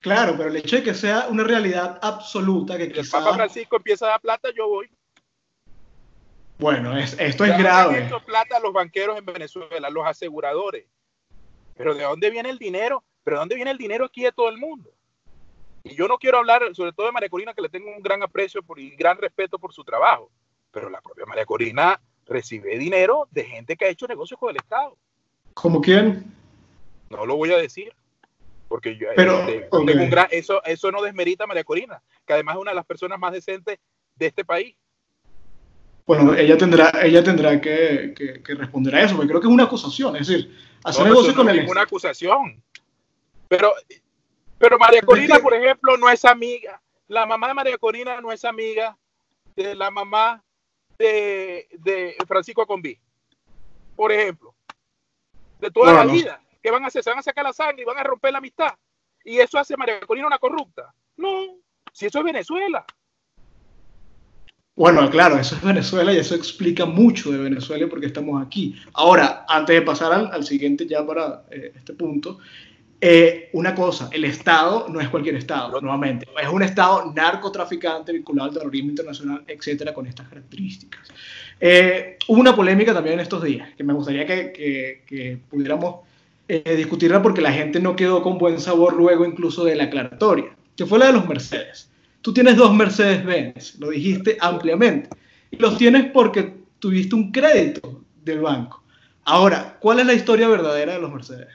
Claro, 0.00 0.34
pero 0.36 0.48
el 0.48 0.56
hecho 0.56 0.74
de 0.74 0.82
que 0.82 0.94
sea 0.94 1.28
una 1.28 1.44
realidad 1.44 2.00
absoluta, 2.02 2.76
que 2.76 2.86
el 2.86 3.08
Papa 3.08 3.34
Francisco 3.34 3.76
empieza 3.76 4.06
a 4.06 4.08
dar 4.10 4.20
plata, 4.20 4.48
yo 4.52 4.68
voy. 4.68 4.90
Bueno, 6.58 6.98
esto 6.98 7.44
es 7.44 7.58
grave. 7.58 8.10
plata 8.26 8.56
a 8.56 8.60
los 8.60 8.72
banqueros 8.72 9.16
en 9.16 9.24
Venezuela, 9.24 9.90
los 9.90 10.04
aseguradores. 10.04 10.86
Pero 11.82 11.96
¿de 11.96 12.04
dónde 12.04 12.30
viene 12.30 12.48
el 12.48 12.58
dinero? 12.58 13.02
¿Pero 13.24 13.36
de 13.36 13.40
dónde 13.40 13.54
viene 13.56 13.72
el 13.72 13.78
dinero 13.78 14.04
aquí 14.04 14.22
de 14.22 14.30
todo 14.30 14.48
el 14.48 14.56
mundo? 14.56 14.88
Y 15.82 15.96
yo 15.96 16.06
no 16.06 16.16
quiero 16.16 16.38
hablar, 16.38 16.62
sobre 16.74 16.92
todo 16.92 17.06
de 17.06 17.12
María 17.12 17.28
Corina, 17.28 17.54
que 17.54 17.62
le 17.62 17.68
tengo 17.68 17.90
un 17.90 18.00
gran 18.00 18.22
aprecio 18.22 18.62
por, 18.62 18.78
y 18.78 18.90
gran 18.90 19.18
respeto 19.18 19.58
por 19.58 19.72
su 19.72 19.82
trabajo. 19.82 20.30
Pero 20.70 20.88
la 20.88 21.00
propia 21.00 21.26
María 21.26 21.44
Corina 21.44 22.00
recibe 22.24 22.78
dinero 22.78 23.26
de 23.32 23.44
gente 23.44 23.76
que 23.76 23.86
ha 23.86 23.88
hecho 23.88 24.06
negocios 24.06 24.38
con 24.38 24.50
el 24.50 24.56
Estado. 24.58 24.96
¿Cómo 25.54 25.80
quién? 25.80 26.32
No 27.10 27.26
lo 27.26 27.34
voy 27.34 27.50
a 27.50 27.58
decir 27.58 27.92
porque 28.68 28.96
yo, 28.96 29.08
Pero, 29.16 29.40
este, 29.48 30.38
eso, 30.38 30.62
eso 30.64 30.92
no 30.92 31.02
desmerita 31.02 31.44
a 31.44 31.46
María 31.48 31.64
Corina, 31.64 32.00
que 32.24 32.32
además 32.32 32.54
es 32.54 32.62
una 32.62 32.70
de 32.70 32.76
las 32.76 32.86
personas 32.86 33.18
más 33.18 33.32
decentes 33.32 33.80
de 34.14 34.26
este 34.26 34.44
país. 34.44 34.76
Bueno, 36.06 36.32
ella 36.34 36.56
tendrá, 36.56 36.90
ella 37.02 37.22
tendrá 37.22 37.60
que, 37.60 38.14
que, 38.16 38.54
responder 38.54 38.94
a 38.94 39.02
eso, 39.02 39.16
porque 39.16 39.28
creo 39.28 39.40
que 39.40 39.46
es 39.48 39.52
una 39.52 39.64
acusación, 39.64 40.16
es 40.16 40.28
decir, 40.28 40.56
hacer 40.84 41.04
negocio 41.04 41.34
con 41.34 41.46
no 41.46 41.52
Es 41.52 41.70
una 41.70 41.82
acusación. 41.82 42.62
Pero, 43.48 43.72
pero 44.58 44.78
María 44.78 45.02
Corina, 45.02 45.38
por 45.38 45.54
ejemplo, 45.54 45.96
no 45.96 46.08
es 46.08 46.24
amiga. 46.24 46.80
La 47.08 47.26
mamá 47.26 47.48
de 47.48 47.54
María 47.54 47.78
Corina 47.78 48.20
no 48.20 48.32
es 48.32 48.44
amiga 48.44 48.96
de 49.54 49.74
la 49.74 49.90
mamá 49.90 50.42
de, 50.98 51.68
de 51.72 52.16
Francisco 52.26 52.66
Conví, 52.66 52.98
por 53.96 54.12
ejemplo. 54.12 54.54
De 55.58 55.70
toda 55.70 55.92
la 55.92 56.10
vida. 56.10 56.42
¿Qué 56.62 56.70
van 56.70 56.84
a 56.84 56.86
hacer? 56.86 57.02
Se 57.02 57.10
van 57.10 57.18
a 57.18 57.22
sacar 57.22 57.44
la 57.44 57.52
sangre 57.52 57.82
y 57.82 57.84
van 57.84 57.98
a 57.98 58.02
romper 58.02 58.32
la 58.32 58.38
amistad. 58.38 58.74
Y 59.24 59.38
eso 59.38 59.58
hace 59.58 59.76
María 59.76 60.00
Corina 60.00 60.26
una 60.26 60.38
corrupta. 60.38 60.92
No, 61.16 61.58
si 61.92 62.06
eso 62.06 62.18
es 62.18 62.24
Venezuela. 62.24 62.84
Bueno, 64.74 65.08
claro, 65.10 65.38
eso 65.38 65.54
es 65.54 65.62
Venezuela 65.62 66.12
y 66.12 66.16
eso 66.16 66.34
explica 66.34 66.86
mucho 66.86 67.30
de 67.30 67.38
Venezuela 67.38 67.86
porque 67.88 68.06
estamos 68.06 68.44
aquí. 68.44 68.74
Ahora, 68.94 69.44
antes 69.48 69.76
de 69.76 69.82
pasar 69.82 70.12
al, 70.32 70.44
siguiente 70.44 70.86
ya 70.86 71.06
para 71.06 71.44
eh, 71.50 71.72
este 71.76 71.92
punto, 71.92 72.38
eh, 73.00 73.50
una 73.52 73.74
cosa, 73.74 74.08
el 74.12 74.24
Estado 74.24 74.86
no 74.88 75.00
es 75.00 75.08
cualquier 75.08 75.34
Estado, 75.36 75.80
nuevamente. 75.80 76.26
Es 76.40 76.48
un 76.48 76.62
Estado 76.62 77.12
narcotraficante 77.14 78.12
vinculado 78.12 78.48
al 78.48 78.54
terrorismo 78.54 78.90
internacional, 78.90 79.44
etcétera, 79.46 79.92
con 79.92 80.06
estas 80.06 80.28
características. 80.28 81.08
Eh, 81.60 82.16
hubo 82.28 82.40
una 82.40 82.56
polémica 82.56 82.94
también 82.94 83.14
en 83.14 83.20
estos 83.20 83.42
días 83.42 83.68
que 83.76 83.84
me 83.84 83.92
gustaría 83.92 84.26
que, 84.26 85.02
que 85.06 85.38
pudiéramos 85.50 85.96
eh, 86.48 86.76
discutirla 86.76 87.22
porque 87.22 87.40
la 87.40 87.52
gente 87.52 87.80
no 87.80 87.94
quedó 87.94 88.22
con 88.22 88.36
buen 88.36 88.60
sabor 88.60 88.94
luego 88.94 89.24
incluso 89.24 89.64
de 89.64 89.76
la 89.76 89.84
aclaratoria, 89.84 90.56
que 90.76 90.86
fue 90.86 90.98
la 90.98 91.06
de 91.06 91.12
los 91.12 91.28
Mercedes. 91.28 91.91
Tú 92.22 92.32
tienes 92.32 92.56
dos 92.56 92.72
Mercedes-Benz, 92.72 93.80
lo 93.80 93.90
dijiste 93.90 94.38
ampliamente, 94.40 95.10
y 95.50 95.56
los 95.56 95.76
tienes 95.76 96.10
porque 96.12 96.54
tuviste 96.78 97.16
un 97.16 97.32
crédito 97.32 98.04
del 98.22 98.40
banco. 98.40 98.84
Ahora, 99.24 99.76
¿cuál 99.80 99.98
es 100.00 100.06
la 100.06 100.14
historia 100.14 100.48
verdadera 100.48 100.94
de 100.94 101.00
los 101.00 101.12
Mercedes? 101.12 101.48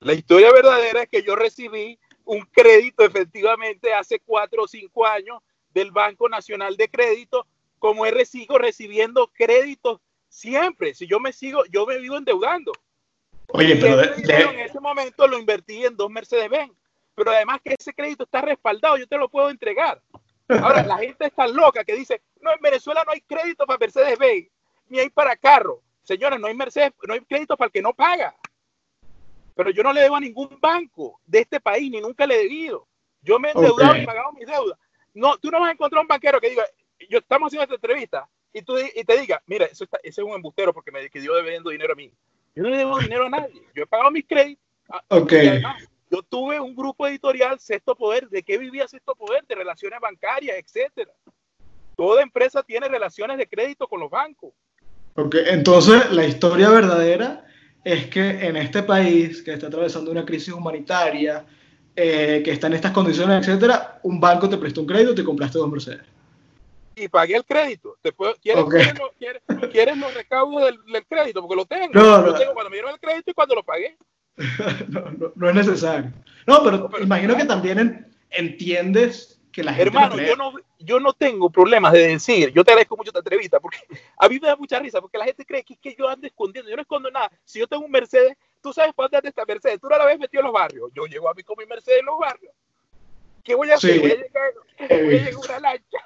La 0.00 0.12
historia 0.12 0.52
verdadera 0.52 1.04
es 1.04 1.08
que 1.08 1.22
yo 1.22 1.36
recibí 1.36 1.98
un 2.24 2.40
crédito 2.52 3.04
efectivamente 3.04 3.94
hace 3.94 4.18
cuatro 4.18 4.64
o 4.64 4.68
cinco 4.68 5.06
años 5.06 5.38
del 5.72 5.92
Banco 5.92 6.28
Nacional 6.28 6.76
de 6.76 6.88
Crédito, 6.88 7.46
como 7.78 8.06
he 8.06 8.24
sigo 8.26 8.58
recibiendo 8.58 9.30
créditos 9.34 10.00
siempre. 10.28 10.94
Si 10.94 11.06
yo 11.06 11.20
me 11.20 11.32
sigo, 11.32 11.64
yo 11.70 11.86
me 11.86 11.98
vivo 11.98 12.16
endeudando. 12.16 12.72
Oye, 13.48 13.76
pero 13.76 14.00
en 14.02 14.60
ese 14.60 14.80
momento 14.80 15.28
lo 15.28 15.38
invertí 15.38 15.84
en 15.84 15.96
dos 15.96 16.10
Mercedes-Benz, 16.10 16.72
pero 17.16 17.30
además 17.32 17.60
que 17.64 17.74
ese 17.76 17.94
crédito 17.94 18.24
está 18.24 18.42
respaldado, 18.42 18.98
yo 18.98 19.08
te 19.08 19.16
lo 19.16 19.28
puedo 19.28 19.48
entregar. 19.50 20.00
Ahora, 20.48 20.84
la 20.84 20.98
gente 20.98 21.26
está 21.26 21.48
loca 21.48 21.82
que 21.82 21.96
dice, 21.96 22.22
no, 22.40 22.52
en 22.52 22.60
Venezuela 22.60 23.02
no 23.04 23.12
hay 23.12 23.22
crédito 23.22 23.66
para 23.66 23.78
Mercedes-Benz, 23.78 24.48
ni 24.88 25.00
hay 25.00 25.08
para 25.08 25.34
carro. 25.34 25.82
Señores, 26.02 26.38
no 26.38 26.46
hay 26.46 26.54
Mercedes, 26.54 26.92
no 27.08 27.14
hay 27.14 27.20
crédito 27.22 27.56
para 27.56 27.66
el 27.66 27.72
que 27.72 27.82
no 27.82 27.94
paga. 27.94 28.36
Pero 29.56 29.70
yo 29.70 29.82
no 29.82 29.92
le 29.92 30.02
debo 30.02 30.16
a 30.16 30.20
ningún 30.20 30.58
banco 30.60 31.18
de 31.24 31.40
este 31.40 31.58
país, 31.58 31.90
ni 31.90 32.00
nunca 32.00 32.26
le 32.26 32.36
he 32.36 32.42
debido. 32.42 32.86
Yo 33.22 33.40
me 33.40 33.48
he 33.48 33.52
endeudado 33.52 33.96
y 33.96 34.06
pagado 34.06 34.32
mis 34.32 34.46
deudas. 34.46 34.78
No, 35.14 35.38
tú 35.38 35.50
no 35.50 35.58
vas 35.58 35.70
a 35.70 35.72
encontrar 35.72 36.02
un 36.02 36.08
banquero 36.08 36.38
que 36.38 36.50
diga, 36.50 36.64
yo 37.08 37.18
estamos 37.18 37.48
haciendo 37.48 37.64
esta 37.64 37.74
entrevista 37.74 38.28
y, 38.52 38.60
tú, 38.60 38.76
y 38.78 39.04
te 39.04 39.18
diga, 39.18 39.42
mira, 39.46 39.64
eso 39.64 39.84
está, 39.84 39.98
ese 40.02 40.20
es 40.20 40.26
un 40.26 40.34
embustero 40.34 40.74
porque 40.74 40.92
me 40.92 41.08
dio 41.08 41.34
debiendo 41.34 41.70
dinero 41.70 41.94
a 41.94 41.96
mí. 41.96 42.12
Yo 42.54 42.62
no 42.62 42.68
le 42.68 42.76
debo 42.76 42.98
dinero 42.98 43.26
a 43.26 43.30
nadie. 43.30 43.62
Yo 43.74 43.82
he 43.82 43.86
pagado 43.86 44.10
mis 44.10 44.26
créditos. 44.26 44.62
Ah, 44.90 45.02
ok. 45.08 45.32
Yo 46.16 46.22
tuve 46.22 46.58
un 46.58 46.74
grupo 46.74 47.06
editorial, 47.06 47.60
Sexto 47.60 47.94
Poder. 47.94 48.28
¿De 48.28 48.42
qué 48.42 48.56
vivía 48.56 48.88
Sexto 48.88 49.14
Poder? 49.14 49.44
De 49.46 49.54
relaciones 49.54 50.00
bancarias, 50.00 50.56
etcétera. 50.56 51.12
Toda 51.94 52.22
empresa 52.22 52.62
tiene 52.62 52.88
relaciones 52.88 53.36
de 53.36 53.46
crédito 53.46 53.86
con 53.86 54.00
los 54.00 54.10
bancos. 54.10 54.52
Ok, 55.14 55.34
entonces 55.46 56.10
la 56.12 56.24
historia 56.24 56.70
verdadera 56.70 57.44
es 57.84 58.06
que 58.06 58.46
en 58.46 58.56
este 58.56 58.82
país 58.82 59.42
que 59.42 59.52
está 59.52 59.66
atravesando 59.66 60.10
una 60.10 60.24
crisis 60.24 60.52
humanitaria, 60.52 61.44
eh, 61.94 62.42
que 62.44 62.50
está 62.50 62.66
en 62.66 62.74
estas 62.74 62.92
condiciones, 62.92 63.46
etcétera, 63.46 64.00
un 64.02 64.18
banco 64.18 64.48
te 64.48 64.58
prestó 64.58 64.82
un 64.82 64.86
crédito 64.86 65.12
y 65.12 65.16
te 65.16 65.24
compraste 65.24 65.58
dos 65.58 65.70
Mercedes. 65.70 66.06
Y 66.94 67.08
pagué 67.08 67.36
el 67.36 67.44
crédito. 67.44 67.96
¿quieres, 68.40 68.64
¿quieres, 69.70 69.98
los, 69.98 70.14
recaudos 70.14 70.62
del, 70.86 71.06
crédito? 71.06 71.42
Porque 71.42 71.56
lo 71.56 71.66
tengo. 71.66 71.92
No, 71.92 72.22
lo 72.22 72.34
tengo 72.34 72.54
cuando 72.54 72.70
me 72.70 72.76
dieron 72.76 72.92
el 72.92 73.00
crédito 73.00 73.30
y 73.30 73.34
cuando 73.34 73.54
lo 73.54 73.62
pagué. 73.62 73.98
no, 74.88 75.32
no, 75.34 75.48
es 75.48 75.54
necesario. 75.54 76.12
No, 76.46 76.62
pero, 76.62 76.90
imagino 77.00 77.36
que 77.36 77.44
también 77.44 78.06
entiendes 78.30 79.40
que 79.50 79.64
la 79.64 79.72
gente. 79.72 79.88
Hermano, 79.88 80.16
yo 80.18 80.36
no, 80.36 80.52
yo 80.78 81.00
no 81.00 81.12
tengo 81.12 81.50
problemas 81.50 81.92
de 81.92 82.08
decir, 82.08 82.52
yo 82.52 82.64
te 82.64 82.72
agradezco 82.72 82.96
mucho 82.96 83.10
esta 83.10 83.20
entrevista, 83.20 83.60
porque 83.60 83.78
a 84.18 84.28
mí 84.28 84.38
me 84.40 84.48
da 84.48 84.56
mucha 84.56 84.78
risa, 84.78 85.00
porque 85.00 85.18
la 85.18 85.24
gente 85.24 85.44
cree 85.44 85.64
que, 85.64 85.74
es 85.74 85.80
que 85.80 85.94
yo 85.98 86.08
ando 86.08 86.26
escondiendo. 86.26 86.70
Yo 86.70 86.76
no 86.76 86.82
escondo 86.82 87.10
nada. 87.10 87.30
Si 87.44 87.58
yo 87.58 87.66
tengo 87.66 87.84
un 87.84 87.90
Mercedes, 87.90 88.36
tú 88.62 88.72
sabes 88.72 88.92
cuánto 88.94 89.20
de 89.20 89.28
esta 89.28 89.44
Mercedes. 89.46 89.80
Tú 89.80 89.88
no 89.88 89.96
la 89.96 90.04
vez 90.04 90.18
metido 90.18 90.40
en 90.40 90.46
los 90.46 90.54
barrios. 90.54 90.90
Yo 90.94 91.06
llego 91.06 91.28
a 91.28 91.34
mí 91.34 91.42
con 91.42 91.56
mi 91.58 91.66
Mercedes 91.66 92.00
en 92.00 92.06
los 92.06 92.18
barrios. 92.18 92.52
¿Qué 93.42 93.54
voy 93.54 93.70
a 93.70 93.76
hacer? 93.76 94.00
Voy 94.00 94.10
a 94.10 94.14
llegar, 94.16 94.52
voy 94.88 95.16
a 95.16 95.24
llegar 95.24 95.36
una 95.36 95.60
lancha. 95.60 95.98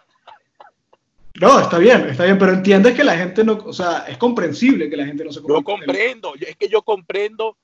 No, 1.41 1.61
está 1.61 1.79
bien, 1.79 2.09
está 2.09 2.25
bien, 2.25 2.39
pero 2.39 2.53
entiendes 2.53 2.95
que 2.95 3.05
la 3.05 3.17
gente 3.17 3.45
no, 3.45 3.55
o 3.65 3.73
sea, 3.73 4.05
es 4.09 4.19
comprensible 4.19 4.91
que 4.91 4.97
la 4.97 5.07
gente 5.07 5.25
no 5.25 5.33
se 5.33 5.41
Yo 5.41 5.63
comprendo, 5.63 6.35
es 6.39 6.57
que 6.57 6.69
yo 6.69 6.83
comprendo, 6.83 7.57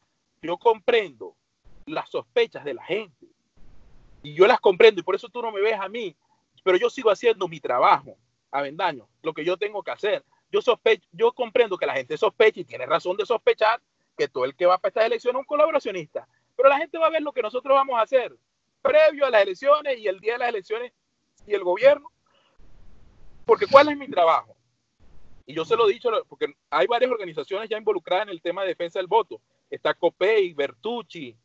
yo 0.43 0.57
comprendo 0.59 1.37
las 1.87 2.11
sospechas 2.11 2.65
de 2.65 2.75
la 2.75 2.85
gente. 2.85 3.27
Y 4.23 4.35
yo 4.35 4.47
las 4.47 4.61
comprendo, 4.61 5.01
y 5.01 5.05
por 5.05 5.15
eso 5.15 5.29
tú 5.29 5.41
no 5.41 5.53
me 5.53 5.61
ves 5.61 5.79
a 5.79 5.89
mí, 5.89 6.17
pero 6.65 6.77
yo 6.77 6.91
sigo 6.91 7.11
haciendo 7.11 7.47
mi 7.47 7.61
trabajo, 7.61 8.17
Avendaño, 8.51 9.09
lo 9.23 9.33
que 9.33 9.45
yo 9.45 9.57
tengo 9.57 9.83
que 9.83 9.91
hacer. 9.91 10.25
Yo 10.51 10.63
sospecho, 10.63 11.07
comprendo 11.35 11.77
que 11.77 11.87
la 11.87 11.95
gente 11.95 12.17
sospecha 12.17 12.61
y 12.61 12.65
tiene 12.65 12.87
razón 12.87 13.17
de 13.17 13.27
sospechar 13.27 13.81
que 14.17 14.29
todo 14.29 14.45
el 14.45 14.57
que 14.57 14.67
va 14.67 14.79
para 14.79 14.89
estas 14.89 15.07
elecciones 15.07 15.39
es 15.39 15.41
un 15.41 15.47
colaboracionista. 15.47 16.27
Pero 16.57 16.69
la 16.69 16.79
gente 16.79 16.99
va 16.99 17.07
a 17.07 17.11
ver 17.11 17.23
lo 17.23 17.33
que 17.33 17.43
nosotros 17.43 17.75
vamos 17.75 17.99
a 17.99 18.03
hacer 18.03 18.37
previo 18.83 19.27
a 19.27 19.31
las 19.31 19.43
elecciones 19.43 19.99
y 19.99 20.07
el 20.07 20.21
día 20.21 20.35
de 20.35 20.39
las 20.39 20.49
elecciones 20.49 20.93
y 21.47 21.55
el 21.55 21.63
gobierno. 21.63 22.11
Porque 23.45 23.67
¿cuál 23.67 23.89
es 23.89 23.97
mi 23.97 24.09
trabajo? 24.09 24.57
Y 25.45 25.55
yo 25.55 25.65
se 25.65 25.77
lo 25.77 25.89
he 25.89 25.93
dicho, 25.93 26.11
porque 26.29 26.55
hay 26.71 26.87
varias 26.87 27.11
organizaciones 27.11 27.69
ya 27.69 27.79
involucradas 27.79 28.25
en 28.25 28.31
el 28.31 28.43
tema 28.43 28.63
de 28.63 28.69
defensa 28.69 28.99
del 28.99 29.07
voto. 29.07 29.41
Está 29.71 29.95
COPEI, 29.95 30.53
Bertucci, 30.55 31.37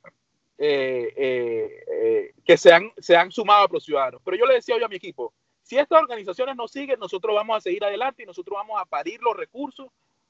eh, 0.57 1.13
eh, 1.17 1.83
eh, 1.91 2.33
que 2.45 2.55
se 2.55 2.71
han, 2.71 2.91
se 2.97 3.15
han 3.15 3.31
sumado 3.31 3.65
a 3.65 3.69
los 3.71 3.83
ciudadanos. 3.83 4.21
Pero 4.23 4.37
yo 4.37 4.45
le 4.45 4.55
decía 4.55 4.75
hoy 4.75 4.83
a 4.83 4.87
mi 4.87 4.97
equipo, 4.97 5.33
si 5.63 5.77
estas 5.77 6.01
organizaciones 6.01 6.55
no 6.55 6.67
siguen, 6.67 6.99
nosotros 6.99 7.35
vamos 7.35 7.57
a 7.57 7.61
seguir 7.61 7.83
adelante 7.83 8.23
y 8.23 8.25
nosotros 8.25 8.55
vamos 8.55 8.79
a 8.79 8.85
parir 8.85 9.19
los 9.21 9.35
recursos 9.35 9.87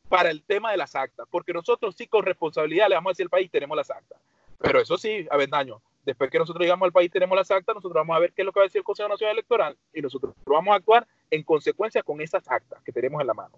para 0.08 0.30
el 0.30 0.44
tema 0.44 0.72
de 0.72 0.78
las 0.78 0.96
actas, 0.96 1.28
porque 1.30 1.54
nosotros 1.54 1.96
sí 1.98 2.08
con 2.08 2.24
responsabilidad 2.24 2.88
le 2.90 2.96
vamos 2.96 3.10
a 3.10 3.14
decir 3.14 3.26
al 3.26 3.30
país, 3.30 3.50
tenemos 3.50 3.76
las 3.76 3.90
actas. 3.90 4.20
Pero 4.58 4.80
eso 4.80 4.98
sí, 4.98 5.28
Avendaño, 5.32 5.82
después 6.06 6.30
que 6.30 6.38
nosotros 6.38 6.64
digamos 6.64 6.86
al 6.86 6.92
país 6.92 7.12
tenemos 7.12 7.36
las 7.36 7.50
actas, 7.50 7.76
nosotros 7.76 7.96
vamos 7.96 8.16
a 8.16 8.20
ver 8.20 8.34
qué 8.34 8.42
es 8.42 8.46
lo 8.46 8.52
que 8.52 8.60
va 8.60 8.64
a 8.64 8.68
decir 8.68 8.80
el 8.80 8.86
Consejo 8.86 9.10
Nacional 9.10 9.36
Electoral 9.36 9.78
y 9.94 10.02
nosotros 10.02 10.34
vamos 10.46 10.72
a 10.74 10.76
actuar 10.76 11.08
en 11.30 11.44
consecuencia 11.44 12.04
con 12.04 12.22
esas 12.22 12.50
actas 12.50 12.82
que 12.84 12.92
tenemos 12.92 13.20
en 13.22 13.28
la 13.28 13.34
mano. 13.34 13.58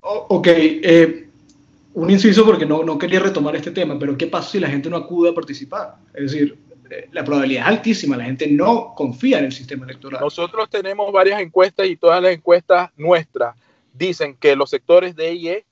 ok, 0.00 0.46
eh, 0.48 1.28
un 1.94 2.10
inciso 2.10 2.44
porque 2.44 2.66
no, 2.66 2.98
quería 2.98 3.20
retomar 3.20 3.56
este 3.56 3.70
tema, 3.70 3.98
pero 3.98 4.16
¿qué 4.16 4.26
pasa 4.26 4.50
si 4.50 4.60
la 4.60 4.68
gente 4.68 4.88
no 4.88 4.96
acude 4.96 5.30
a 5.30 5.34
participar? 5.34 5.96
Es 6.14 6.32
decir, 6.32 6.56
eh, 6.90 7.08
la 7.12 7.24
probabilidad 7.24 7.62
es 7.64 7.68
altísima, 7.68 8.16
la 8.16 8.24
gente 8.24 8.46
no 8.46 8.94
confía 8.94 9.38
en 9.38 9.46
el 9.46 9.52
sistema 9.52 9.84
electoral. 9.84 10.20
Nosotros 10.20 10.68
tenemos 10.70 11.12
varias 11.12 11.40
encuestas 11.40 11.86
y 11.86 11.96
todas 11.96 12.22
las 12.22 12.32
encuestas 12.32 12.90
nuestras 12.96 13.56
dicen 13.92 14.36
que 14.36 14.54
los 14.54 14.70
sectores 14.70 15.16
de 15.16 15.34
IE 15.34 15.64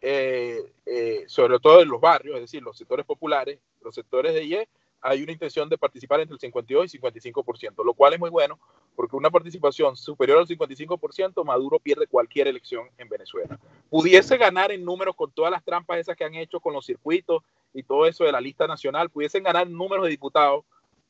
eh, 0.00 0.72
eh, 0.86 1.24
sobre 1.26 1.58
todo 1.58 1.82
en 1.82 1.88
los 1.88 2.00
barrios, 2.00 2.36
es 2.36 2.42
decir, 2.42 2.62
los 2.62 2.76
sectores 2.76 3.04
populares, 3.04 3.58
los 3.82 3.94
sectores 3.94 4.32
de 4.32 4.44
IE, 4.44 4.68
hay 5.00 5.22
una 5.22 5.32
intención 5.32 5.68
de 5.68 5.78
participar 5.78 6.20
entre 6.20 6.34
el 6.34 6.40
52 6.40 6.94
y 6.94 6.98
55%, 6.98 7.84
lo 7.84 7.94
cual 7.94 8.14
es 8.14 8.20
muy 8.20 8.30
bueno 8.30 8.58
porque 8.98 9.14
una 9.14 9.30
participación 9.30 9.96
superior 9.96 10.38
al 10.38 10.46
55%, 10.48 11.44
Maduro 11.44 11.78
pierde 11.78 12.08
cualquier 12.08 12.48
elección 12.48 12.88
en 12.98 13.08
Venezuela. 13.08 13.56
Pudiese 13.88 14.36
ganar 14.36 14.72
en 14.72 14.84
números 14.84 15.14
con 15.14 15.30
todas 15.30 15.52
las 15.52 15.64
trampas 15.64 15.98
esas 15.98 16.16
que 16.16 16.24
han 16.24 16.34
hecho 16.34 16.58
con 16.58 16.72
los 16.72 16.84
circuitos 16.84 17.44
y 17.72 17.84
todo 17.84 18.06
eso 18.06 18.24
de 18.24 18.32
la 18.32 18.40
lista 18.40 18.66
nacional, 18.66 19.08
pudiesen 19.08 19.44
ganar 19.44 19.70
números 19.70 20.04
de 20.04 20.10
diputados, 20.10 20.64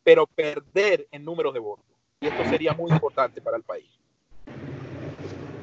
pero 0.05 0.27
perder 0.27 1.07
en 1.11 1.25
números 1.25 1.55
de 1.55 1.61
votos. 1.61 1.87
Y 2.21 2.27
esto 2.27 2.45
sería 2.45 2.75
muy 2.75 2.91
importante 2.91 3.41
para 3.41 3.57
el 3.57 3.63
país. 3.63 3.87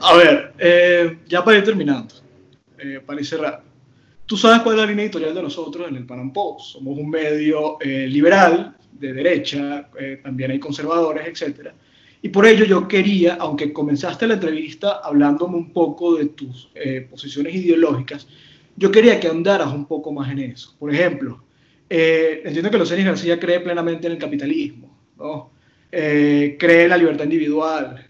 A 0.01 0.15
ver, 0.15 0.53
eh, 0.57 1.19
ya 1.27 1.43
para 1.43 1.57
ir 1.57 1.63
terminando, 1.63 2.15
eh, 2.79 3.01
para 3.05 3.23
cerrar. 3.23 3.61
Tú 4.25 4.37
sabes 4.37 4.61
cuál 4.61 4.75
es 4.75 4.81
la 4.81 4.87
línea 4.87 5.05
editorial 5.05 5.35
de 5.35 5.41
nosotros 5.43 5.87
en 5.87 5.95
el 5.97 6.05
Panam 6.05 6.33
Post. 6.33 6.73
Somos 6.73 6.97
un 6.97 7.09
medio 7.09 7.77
eh, 7.79 8.07
liberal, 8.07 8.75
de 8.91 9.13
derecha, 9.13 9.89
eh, 9.99 10.19
también 10.23 10.51
hay 10.51 10.59
conservadores, 10.59 11.27
etc. 11.27 11.69
Y 12.21 12.29
por 12.29 12.45
ello 12.47 12.65
yo 12.65 12.87
quería, 12.87 13.35
aunque 13.35 13.71
comenzaste 13.71 14.25
la 14.25 14.35
entrevista 14.35 15.01
hablándome 15.03 15.57
un 15.57 15.71
poco 15.71 16.15
de 16.15 16.27
tus 16.27 16.71
eh, 16.73 17.07
posiciones 17.09 17.53
ideológicas, 17.53 18.27
yo 18.75 18.89
quería 18.89 19.19
que 19.19 19.27
andaras 19.27 19.71
un 19.71 19.85
poco 19.85 20.11
más 20.11 20.31
en 20.31 20.39
eso. 20.39 20.75
Por 20.79 20.93
ejemplo, 20.93 21.43
entiendo 21.87 22.71
que 22.71 22.77
Lucenis 22.77 23.05
García 23.05 23.39
cree 23.39 23.59
plenamente 23.59 24.07
en 24.07 24.13
el 24.13 24.19
capitalismo, 24.19 24.97
¿no? 25.17 25.51
cree 25.91 26.83
en 26.83 26.89
la 26.89 26.97
libertad 26.97 27.23
individual, 27.23 28.05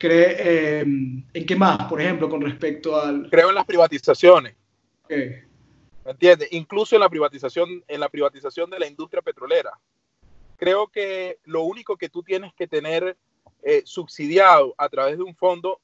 cree 0.00 0.36
eh, 0.38 0.80
en 0.80 1.46
qué 1.46 1.56
más, 1.56 1.84
por 1.84 2.00
ejemplo, 2.00 2.28
con 2.30 2.40
respecto 2.40 2.98
al... 2.98 3.28
Creo 3.28 3.50
en 3.50 3.54
las 3.54 3.66
privatizaciones. 3.66 4.54
¿Me 6.04 6.12
entiendes? 6.12 6.48
Incluso 6.52 6.94
en 6.96 7.00
la 7.00 7.08
privatización, 7.08 7.84
en 7.86 8.00
la 8.00 8.08
privatización 8.08 8.70
de 8.70 8.78
la 8.78 8.86
industria 8.86 9.22
petrolera. 9.22 9.72
Creo 10.56 10.88
que 10.88 11.38
lo 11.44 11.62
único 11.62 11.96
que 11.96 12.08
tú 12.08 12.22
tienes 12.22 12.52
que 12.54 12.66
tener 12.66 13.16
eh, 13.62 13.82
subsidiado 13.84 14.74
a 14.78 14.88
través 14.88 15.16
de 15.18 15.24
un 15.24 15.34
fondo 15.34 15.80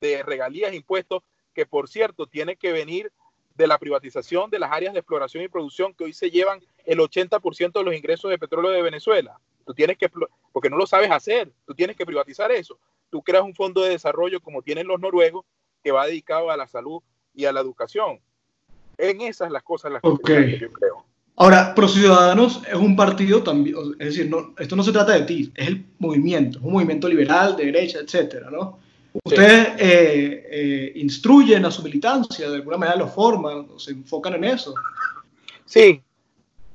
de 0.00 0.22
regalías 0.22 0.72
e 0.72 0.76
impuestos, 0.76 1.22
que 1.54 1.66
por 1.66 1.88
cierto 1.88 2.26
tiene 2.26 2.56
que 2.56 2.72
venir 2.72 3.12
de 3.54 3.66
la 3.66 3.78
privatización 3.78 4.50
de 4.50 4.58
las 4.58 4.72
áreas 4.72 4.94
de 4.94 5.00
exploración 5.00 5.44
y 5.44 5.48
producción 5.48 5.94
que 5.94 6.04
hoy 6.04 6.12
se 6.12 6.30
llevan 6.30 6.60
el 6.84 6.98
80% 6.98 7.72
de 7.72 7.84
los 7.84 7.94
ingresos 7.94 8.30
de 8.30 8.38
petróleo 8.38 8.70
de 8.70 8.82
Venezuela. 8.82 9.38
Tú 9.64 9.74
tienes 9.74 9.98
que, 9.98 10.10
porque 10.52 10.70
no 10.70 10.76
lo 10.76 10.86
sabes 10.86 11.10
hacer, 11.10 11.52
tú 11.66 11.74
tienes 11.74 11.96
que 11.96 12.06
privatizar 12.06 12.50
eso 12.50 12.78
tú 13.12 13.22
creas 13.22 13.44
un 13.44 13.54
fondo 13.54 13.82
de 13.82 13.90
desarrollo 13.90 14.40
como 14.40 14.62
tienen 14.62 14.86
los 14.86 14.98
noruegos 14.98 15.44
que 15.84 15.92
va 15.92 16.06
dedicado 16.06 16.50
a 16.50 16.56
la 16.56 16.66
salud 16.66 17.02
y 17.34 17.44
a 17.44 17.52
la 17.52 17.60
educación. 17.60 18.20
En 19.02 19.20
esas 19.20 19.50
las 19.50 19.64
cosas 19.64 19.90
las 19.90 20.00
que 20.00 20.58
yo 20.58 20.72
creo. 20.72 21.04
Ahora, 21.34 21.74
Pro 21.74 21.88
Ciudadanos 21.88 22.62
es 22.68 22.74
un 22.74 22.94
partido 22.94 23.42
también, 23.42 23.76
es 23.98 24.06
decir, 24.08 24.30
no, 24.30 24.54
esto 24.58 24.76
no 24.76 24.82
se 24.84 24.92
trata 24.92 25.12
de 25.12 25.22
ti, 25.22 25.50
es 25.56 25.66
el 25.66 25.84
movimiento, 25.98 26.58
es 26.58 26.64
un 26.64 26.74
movimiento 26.74 27.08
liberal, 27.08 27.56
de 27.56 27.64
derecha, 27.64 27.98
etcétera, 27.98 28.48
¿no? 28.48 28.78
Ustedes 29.24 29.68
eh, 29.78 30.46
eh, 30.50 30.92
instruyen 30.96 31.64
a 31.64 31.70
su 31.72 31.82
militancia, 31.82 32.48
de 32.48 32.56
alguna 32.56 32.76
manera 32.76 32.96
lo 32.96 33.08
forman, 33.08 33.66
se 33.76 33.90
enfocan 33.90 34.34
en 34.34 34.44
eso. 34.44 34.72
Sí, 35.64 36.00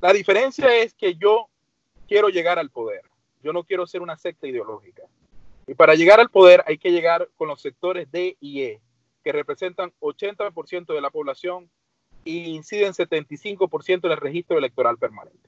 la 0.02 0.12
diferencia 0.12 0.76
es 0.76 0.94
que 0.96 1.16
yo 1.16 1.48
quiero 2.06 2.28
llegar 2.28 2.60
al 2.60 2.70
poder, 2.70 3.04
yo 3.42 3.54
no 3.54 3.64
quiero 3.64 3.88
ser 3.88 4.02
una 4.02 4.18
secta 4.18 4.48
ideológica. 4.48 5.04
Y 5.66 5.76
para 5.76 5.96
llegar 5.96 6.20
al 6.20 6.30
poder 6.30 6.64
hay 6.68 6.78
que 6.78 6.92
llegar 6.92 7.30
con 7.38 7.48
los 7.48 7.62
sectores 7.62 8.12
D 8.12 8.36
y 8.42 8.64
E, 8.64 8.82
que 9.24 9.32
representan 9.32 9.94
80% 10.02 10.94
de 10.94 11.02
la 11.02 11.10
población 11.10 11.70
y 12.28 12.44
inciden 12.54 12.92
75% 12.92 14.02
del 14.02 14.18
registro 14.18 14.58
electoral 14.58 14.98
permanente. 14.98 15.48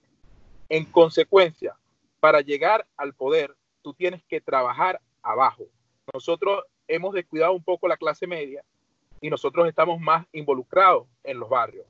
En 0.69 0.85
consecuencia, 0.85 1.75
para 2.21 2.39
llegar 2.39 2.87
al 2.95 3.13
poder, 3.13 3.53
tú 3.81 3.93
tienes 3.93 4.23
que 4.23 4.39
trabajar 4.39 5.01
abajo. 5.21 5.65
Nosotros 6.13 6.63
hemos 6.87 7.13
descuidado 7.13 7.51
un 7.51 7.63
poco 7.63 7.89
la 7.89 7.97
clase 7.97 8.27
media 8.27 8.63
y 9.19 9.29
nosotros 9.29 9.67
estamos 9.67 9.99
más 9.99 10.25
involucrados 10.31 11.05
en 11.25 11.39
los 11.39 11.49
barrios. 11.49 11.85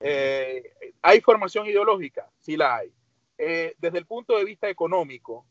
Eh, 0.00 0.72
¿Hay 1.02 1.20
formación 1.20 1.66
ideológica? 1.66 2.26
Sí 2.40 2.56
la 2.56 2.76
hay. 2.76 2.92
Eh, 3.36 3.74
desde 3.78 3.98
el 3.98 4.06
punto 4.06 4.38
de 4.38 4.44
vista 4.46 4.70
económico, 4.70 5.44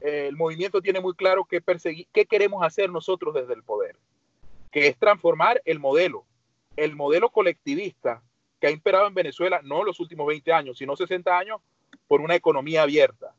el 0.00 0.36
movimiento 0.36 0.82
tiene 0.82 0.98
muy 1.00 1.14
claro 1.14 1.44
qué, 1.44 1.62
qué 2.12 2.26
queremos 2.26 2.64
hacer 2.64 2.90
nosotros 2.90 3.32
desde 3.32 3.54
el 3.54 3.62
poder, 3.62 3.94
que 4.72 4.88
es 4.88 4.96
transformar 4.96 5.62
el 5.64 5.78
modelo, 5.78 6.26
el 6.76 6.96
modelo 6.96 7.30
colectivista 7.30 8.22
que 8.60 8.68
ha 8.68 8.70
imperado 8.70 9.06
en 9.06 9.14
Venezuela 9.14 9.60
no 9.62 9.82
los 9.82 10.00
últimos 10.00 10.26
20 10.26 10.52
años, 10.52 10.78
sino 10.78 10.96
60 10.96 11.36
años, 11.36 11.60
por 12.06 12.20
una 12.20 12.34
economía 12.34 12.82
abierta. 12.82 13.34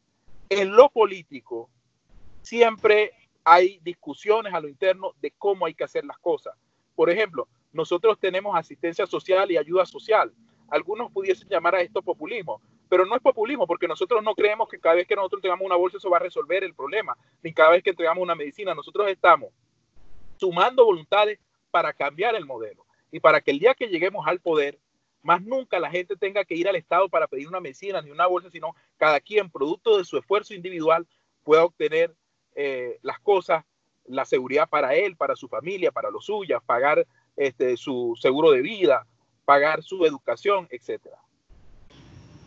En 0.50 0.76
lo 0.76 0.90
político 0.90 1.70
siempre 2.42 3.12
hay 3.44 3.80
discusiones 3.84 4.54
a 4.54 4.60
lo 4.60 4.68
interno 4.68 5.14
de 5.22 5.32
cómo 5.32 5.66
hay 5.66 5.74
que 5.74 5.84
hacer 5.84 6.06
las 6.06 6.18
cosas. 6.20 6.56
Por 6.96 7.10
ejemplo, 7.10 7.48
nosotros 7.72 8.20
tenemos 8.20 8.56
asistencia 8.56 9.08
social 9.08 9.50
y 9.52 9.58
ayuda 9.58 9.86
social. 9.86 10.32
Algunos 10.70 11.12
pudiesen 11.12 11.50
llamar 11.50 11.76
a 11.76 11.82
esto 11.82 12.02
populismo, 12.02 12.62
pero 12.90 13.06
no 13.06 13.16
es 13.16 13.22
populismo 13.22 13.66
porque 13.66 13.88
nosotros 13.88 14.24
no 14.24 14.36
creemos 14.36 14.70
que 14.70 14.80
cada 14.80 14.96
vez 14.96 15.08
que 15.08 15.16
nosotros 15.16 15.42
tengamos 15.42 15.66
una 15.66 15.76
bolsa 15.76 15.98
eso 15.98 16.10
va 16.10 16.18
a 16.18 16.22
resolver 16.22 16.64
el 16.64 16.76
problema, 16.76 17.18
ni 17.42 17.54
cada 17.54 17.72
vez 17.72 17.84
que 17.84 17.90
entregamos 17.90 18.22
una 18.22 18.36
medicina. 18.36 18.76
Nosotros 18.76 19.08
estamos 19.08 19.52
sumando 20.38 20.86
voluntades 20.86 21.40
para 21.72 21.94
cambiar 21.94 22.36
el 22.36 22.46
modelo 22.46 22.83
y 23.14 23.20
para 23.20 23.42
que 23.42 23.52
el 23.52 23.60
día 23.60 23.76
que 23.76 23.88
lleguemos 23.88 24.26
al 24.28 24.40
poder 24.40 24.80
más 25.22 25.42
nunca 25.44 25.80
la 25.80 25.92
gente 25.92 26.16
tenga 26.18 26.44
que 26.44 26.56
ir 26.56 26.68
al 26.68 26.76
Estado 26.76 27.08
para 27.08 27.28
pedir 27.28 27.48
una 27.48 27.60
medicina 27.60 28.02
ni 28.02 28.10
una 28.10 28.26
bolsa, 28.26 28.50
sino 28.50 28.76
cada 28.98 29.20
quien, 29.20 29.52
producto 29.52 30.00
de 30.00 30.04
su 30.04 30.18
esfuerzo 30.18 30.56
individual, 30.56 31.08
pueda 31.44 31.64
obtener 31.64 32.14
eh, 32.56 32.98
las 33.04 33.20
cosas, 33.20 33.64
la 34.06 34.26
seguridad 34.26 34.68
para 34.68 34.96
él, 34.96 35.16
para 35.16 35.36
su 35.36 35.48
familia, 35.48 35.92
para 35.92 36.10
los 36.10 36.26
suyos, 36.26 36.62
pagar 36.66 37.06
este, 37.38 37.78
su 37.78 38.18
seguro 38.20 38.50
de 38.50 38.62
vida, 38.62 39.06
pagar 39.46 39.84
su 39.84 40.04
educación, 40.06 40.68
etcétera. 40.72 41.18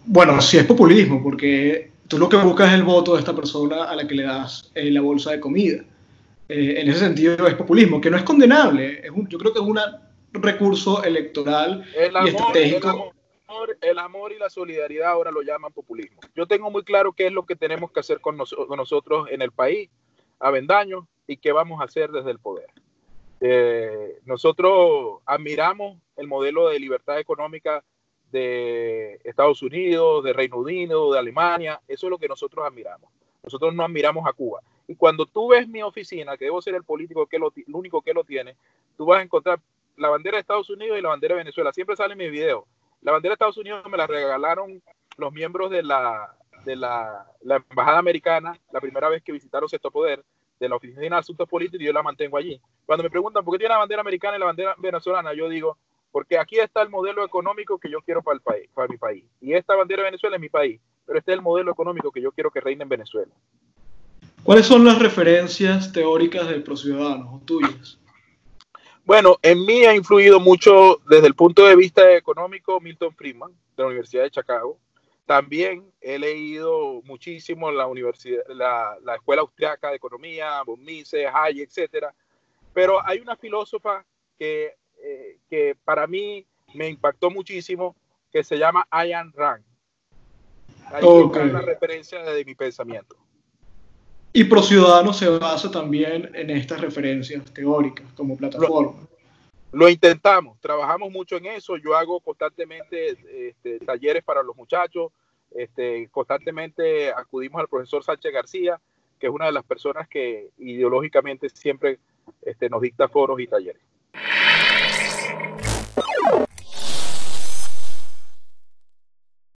Bueno, 0.05 0.41
sí 0.43 0.59
es 0.59 0.65
populismo, 0.65 1.23
porque 1.23 1.93
tú 2.09 2.19
lo 2.19 2.29
que 2.29 2.39
buscas 2.39 2.71
es 2.71 2.75
el 2.75 2.83
voto 2.83 3.15
de 3.15 3.21
esta 3.21 3.37
persona 3.37 3.85
a 3.85 3.95
la 3.95 4.07
que 4.07 4.17
le 4.17 4.25
das 4.25 4.73
eh, 4.75 4.91
la 4.91 5.01
bolsa 5.01 5.31
de 5.31 5.39
comida. 5.39 5.85
Eh, 6.49 6.75
en 6.79 6.89
ese 6.89 6.99
sentido 6.99 7.47
es 7.47 7.55
populismo, 7.55 8.01
que 8.01 8.11
no 8.11 8.17
es 8.17 8.25
condenable. 8.25 9.03
Yo 9.29 9.39
creo 9.39 9.53
que 9.53 9.61
es 9.61 9.65
un 9.65 9.79
recurso 10.43 11.03
electoral 11.05 11.85
y 12.25 12.29
estratégico. 12.29 13.13
El 13.81 13.99
amor, 13.99 14.33
y 14.33 14.39
la 14.39 14.51
solidaridad 14.51 15.09
ahora 15.09 15.31
lo 15.31 15.41
llaman 15.41 15.73
populismo. 15.73 16.21
Yo 16.35 16.47
tengo 16.47 16.71
muy 16.71 16.83
claro 16.83 17.13
qué 17.13 17.27
es 17.27 17.33
lo 17.33 17.47
que 17.47 17.57
tenemos 17.57 17.93
que 17.93 18.01
hacer 18.01 18.21
con, 18.21 18.37
nosotros 18.37 19.29
en 19.31 19.41
el 19.41 19.53
país, 19.53 19.89
a 20.41 20.51
Vendaño, 20.51 21.07
y 21.27 21.37
qué 21.37 21.53
vamos 21.53 21.81
a 21.81 21.85
hacer 21.85 22.11
desde 22.11 22.33
el 22.33 22.39
poder. 22.39 22.67
Eh, 23.41 24.19
nosotros 24.25 25.21
admiramos 25.25 25.99
el 26.17 26.27
modelo 26.27 26.69
de 26.69 26.81
libertad 26.81 27.19
económica 27.19 27.85
de 28.33 29.21
Estados 29.25 29.63
Unidos, 29.63 30.25
de 30.25 30.33
Reino 30.33 30.57
Unido, 30.59 31.13
de 31.13 31.19
Alemania. 31.19 31.81
Eso 31.87 32.07
es 32.07 32.11
lo 32.11 32.19
que 32.19 32.29
nosotros 32.29 32.67
admiramos. 32.67 33.11
Nosotros 33.43 33.75
no 33.75 33.85
admiramos 33.85 34.27
a 34.27 34.33
Cuba. 34.33 34.61
Y 34.89 34.97
cuando 34.97 35.27
tú 35.27 35.49
ves 35.49 35.69
mi 35.69 35.83
oficina, 35.83 36.37
que 36.37 36.47
debo 36.47 36.61
ser 36.63 36.75
el 36.75 36.85
político 36.85 37.27
que 37.27 37.39
lo, 37.39 37.53
el 37.55 37.75
único 37.75 38.03
que 38.03 38.13
lo 38.13 38.25
tiene, 38.25 38.57
tú 38.97 39.07
vas 39.07 39.21
a 39.21 39.23
encontrar 39.23 39.61
la 39.97 40.09
bandera 40.09 40.37
de 40.37 40.41
Estados 40.41 40.71
Unidos 40.71 40.99
y 40.99 41.03
la 41.03 41.09
bandera 41.09 41.35
de 41.35 41.41
Venezuela. 41.41 41.73
Siempre 41.73 41.97
sale 41.97 42.13
en 42.13 42.19
mi 42.19 42.31
video. 42.31 42.67
La 43.01 43.13
bandera 43.13 43.33
de 43.33 43.35
Estados 43.35 43.59
Unidos 43.59 43.85
me 43.91 43.97
la 43.97 44.07
regalaron 44.07 44.83
los 45.17 45.33
miembros 45.33 45.71
de 45.71 45.83
la, 45.83 46.35
de 46.65 46.77
la, 46.77 47.27
Embajada 47.71 47.99
Americana 47.99 48.59
la 48.73 48.81
primera 48.81 49.09
vez 49.09 49.23
que 49.23 49.33
visitaron 49.33 49.69
Sexto 49.69 49.91
Poder, 49.91 50.25
de 50.59 50.69
la 50.69 50.77
Oficina 50.77 51.01
de 51.01 51.15
Asuntos 51.15 51.49
Políticos, 51.49 51.83
y 51.83 51.87
yo 51.87 51.93
la 51.93 52.03
mantengo 52.03 52.37
allí. 52.37 52.61
Cuando 52.87 53.05
me 53.05 53.11
preguntan 53.11 53.45
por 53.45 53.55
qué 53.55 53.59
tiene 53.59 53.75
la 53.75 53.79
bandera 53.79 54.01
americana 54.01 54.37
y 54.37 54.41
la 54.41 54.47
bandera 54.47 54.75
venezolana, 54.79 55.35
yo 55.35 55.49
digo, 55.49 55.77
porque 56.11 56.39
aquí 56.39 56.59
está 56.59 56.83
el 56.83 56.89
modelo 56.89 57.25
económico 57.25 57.79
que 57.79 57.91
yo 57.91 58.01
quiero 58.01 58.23
para, 58.23 58.37
el 58.37 58.41
país, 58.41 58.71
para 58.75 58.89
mi 58.89 58.97
país. 58.97 59.25
Y 59.41 59.53
esta 59.53 59.75
bandera 59.75 60.03
de 60.03 60.07
Venezuela 60.07 60.37
es 60.37 60.41
mi 60.41 60.49
país, 60.49 60.81
pero 61.05 61.19
este 61.19 61.33
es 61.33 61.37
el 61.37 61.43
modelo 61.43 61.71
económico 61.71 62.11
que 62.11 62.23
yo 62.23 62.33
quiero 62.33 62.51
que 62.51 62.61
reine 62.61 62.85
en 62.85 62.89
Venezuela. 62.89 63.33
¿Cuáles 64.43 64.67
son 64.67 64.85
las 64.85 64.99
referencias 64.99 65.93
teóricas 65.93 66.49
del 66.49 66.63
ProCiudadano 66.63 67.43
tuyas? 67.45 67.99
Bueno, 69.07 69.39
en 69.41 69.65
mí 69.65 69.85
ha 69.85 69.95
influido 69.95 70.41
mucho 70.41 71.01
desde 71.09 71.29
el 71.29 71.35
punto 71.37 71.65
de 71.65 71.77
vista 71.77 72.13
económico 72.17 72.81
Milton 72.81 73.15
Friedman 73.15 73.53
de 73.77 73.83
la 73.85 73.87
Universidad 73.87 74.25
de 74.25 74.33
Chicago. 74.33 74.81
También 75.27 75.89
he 76.01 76.19
leído 76.19 77.03
muchísimo 77.05 77.71
la 77.71 77.87
universidad, 77.87 78.43
la, 78.49 78.99
la 79.05 79.15
Escuela 79.15 79.43
Austriaca 79.43 79.91
de 79.91 79.97
Economía, 79.97 80.61
von 80.65 80.83
Mises, 80.85 81.29
Hayek, 81.33 81.69
etcétera. 81.69 82.13
Pero 82.75 82.99
hay 83.07 83.21
una 83.21 83.37
filósofa 83.37 84.05
que, 84.37 84.75
eh, 85.01 85.39
que 85.49 85.77
para 85.85 86.09
mí 86.09 86.45
me 86.75 86.89
impactó 86.89 87.31
muchísimo, 87.31 87.95
que 88.33 88.43
se 88.43 88.59
llama 88.59 88.89
Ayn 88.91 89.33
Rand. 89.33 89.65
Ahí 90.87 91.05
okay. 91.05 91.43
una 91.43 91.61
referencia 91.61 92.25
de 92.25 92.45
mi 92.45 92.57
pensamiento. 92.57 93.17
Y 94.37 94.45
ProCiudadano 94.45 95.15
se 95.15 95.31
basa 95.31 95.71
también 95.71 96.31
en 96.35 96.51
estas 96.51 96.83
referencias 96.83 97.43
teóricas 97.55 98.05
como 98.13 98.37
plataforma. 98.37 99.09
Lo, 99.73 99.89
intentamos, 99.89 100.61
trabajamos 100.61 101.11
mucho 101.11 101.39
en 101.39 101.47
eso. 101.47 101.79
Yo 101.79 101.97
hago 101.97 102.21
constantemente 102.21 103.17
este, 103.49 103.79
talleres 103.79 104.23
para 104.23 104.43
los 104.43 104.55
muchachos. 104.55 105.11
Este, 105.51 106.07
constantemente 106.11 107.11
acudimos 107.13 107.63
al 107.63 107.69
profesor 107.69 108.05
Sánchez 108.05 108.31
García, 108.31 108.79
que 109.19 109.29
es 109.29 109.33
una 109.33 109.47
de 109.47 109.53
las 109.53 109.65
personas 109.65 110.07
que 110.07 110.51
ideológicamente 110.59 111.49
siempre 111.49 111.99
este, 112.43 112.69
nos 112.69 112.83
dicta 112.83 113.09
foros 113.09 113.41
y 113.41 113.47
talleres. 113.47 113.81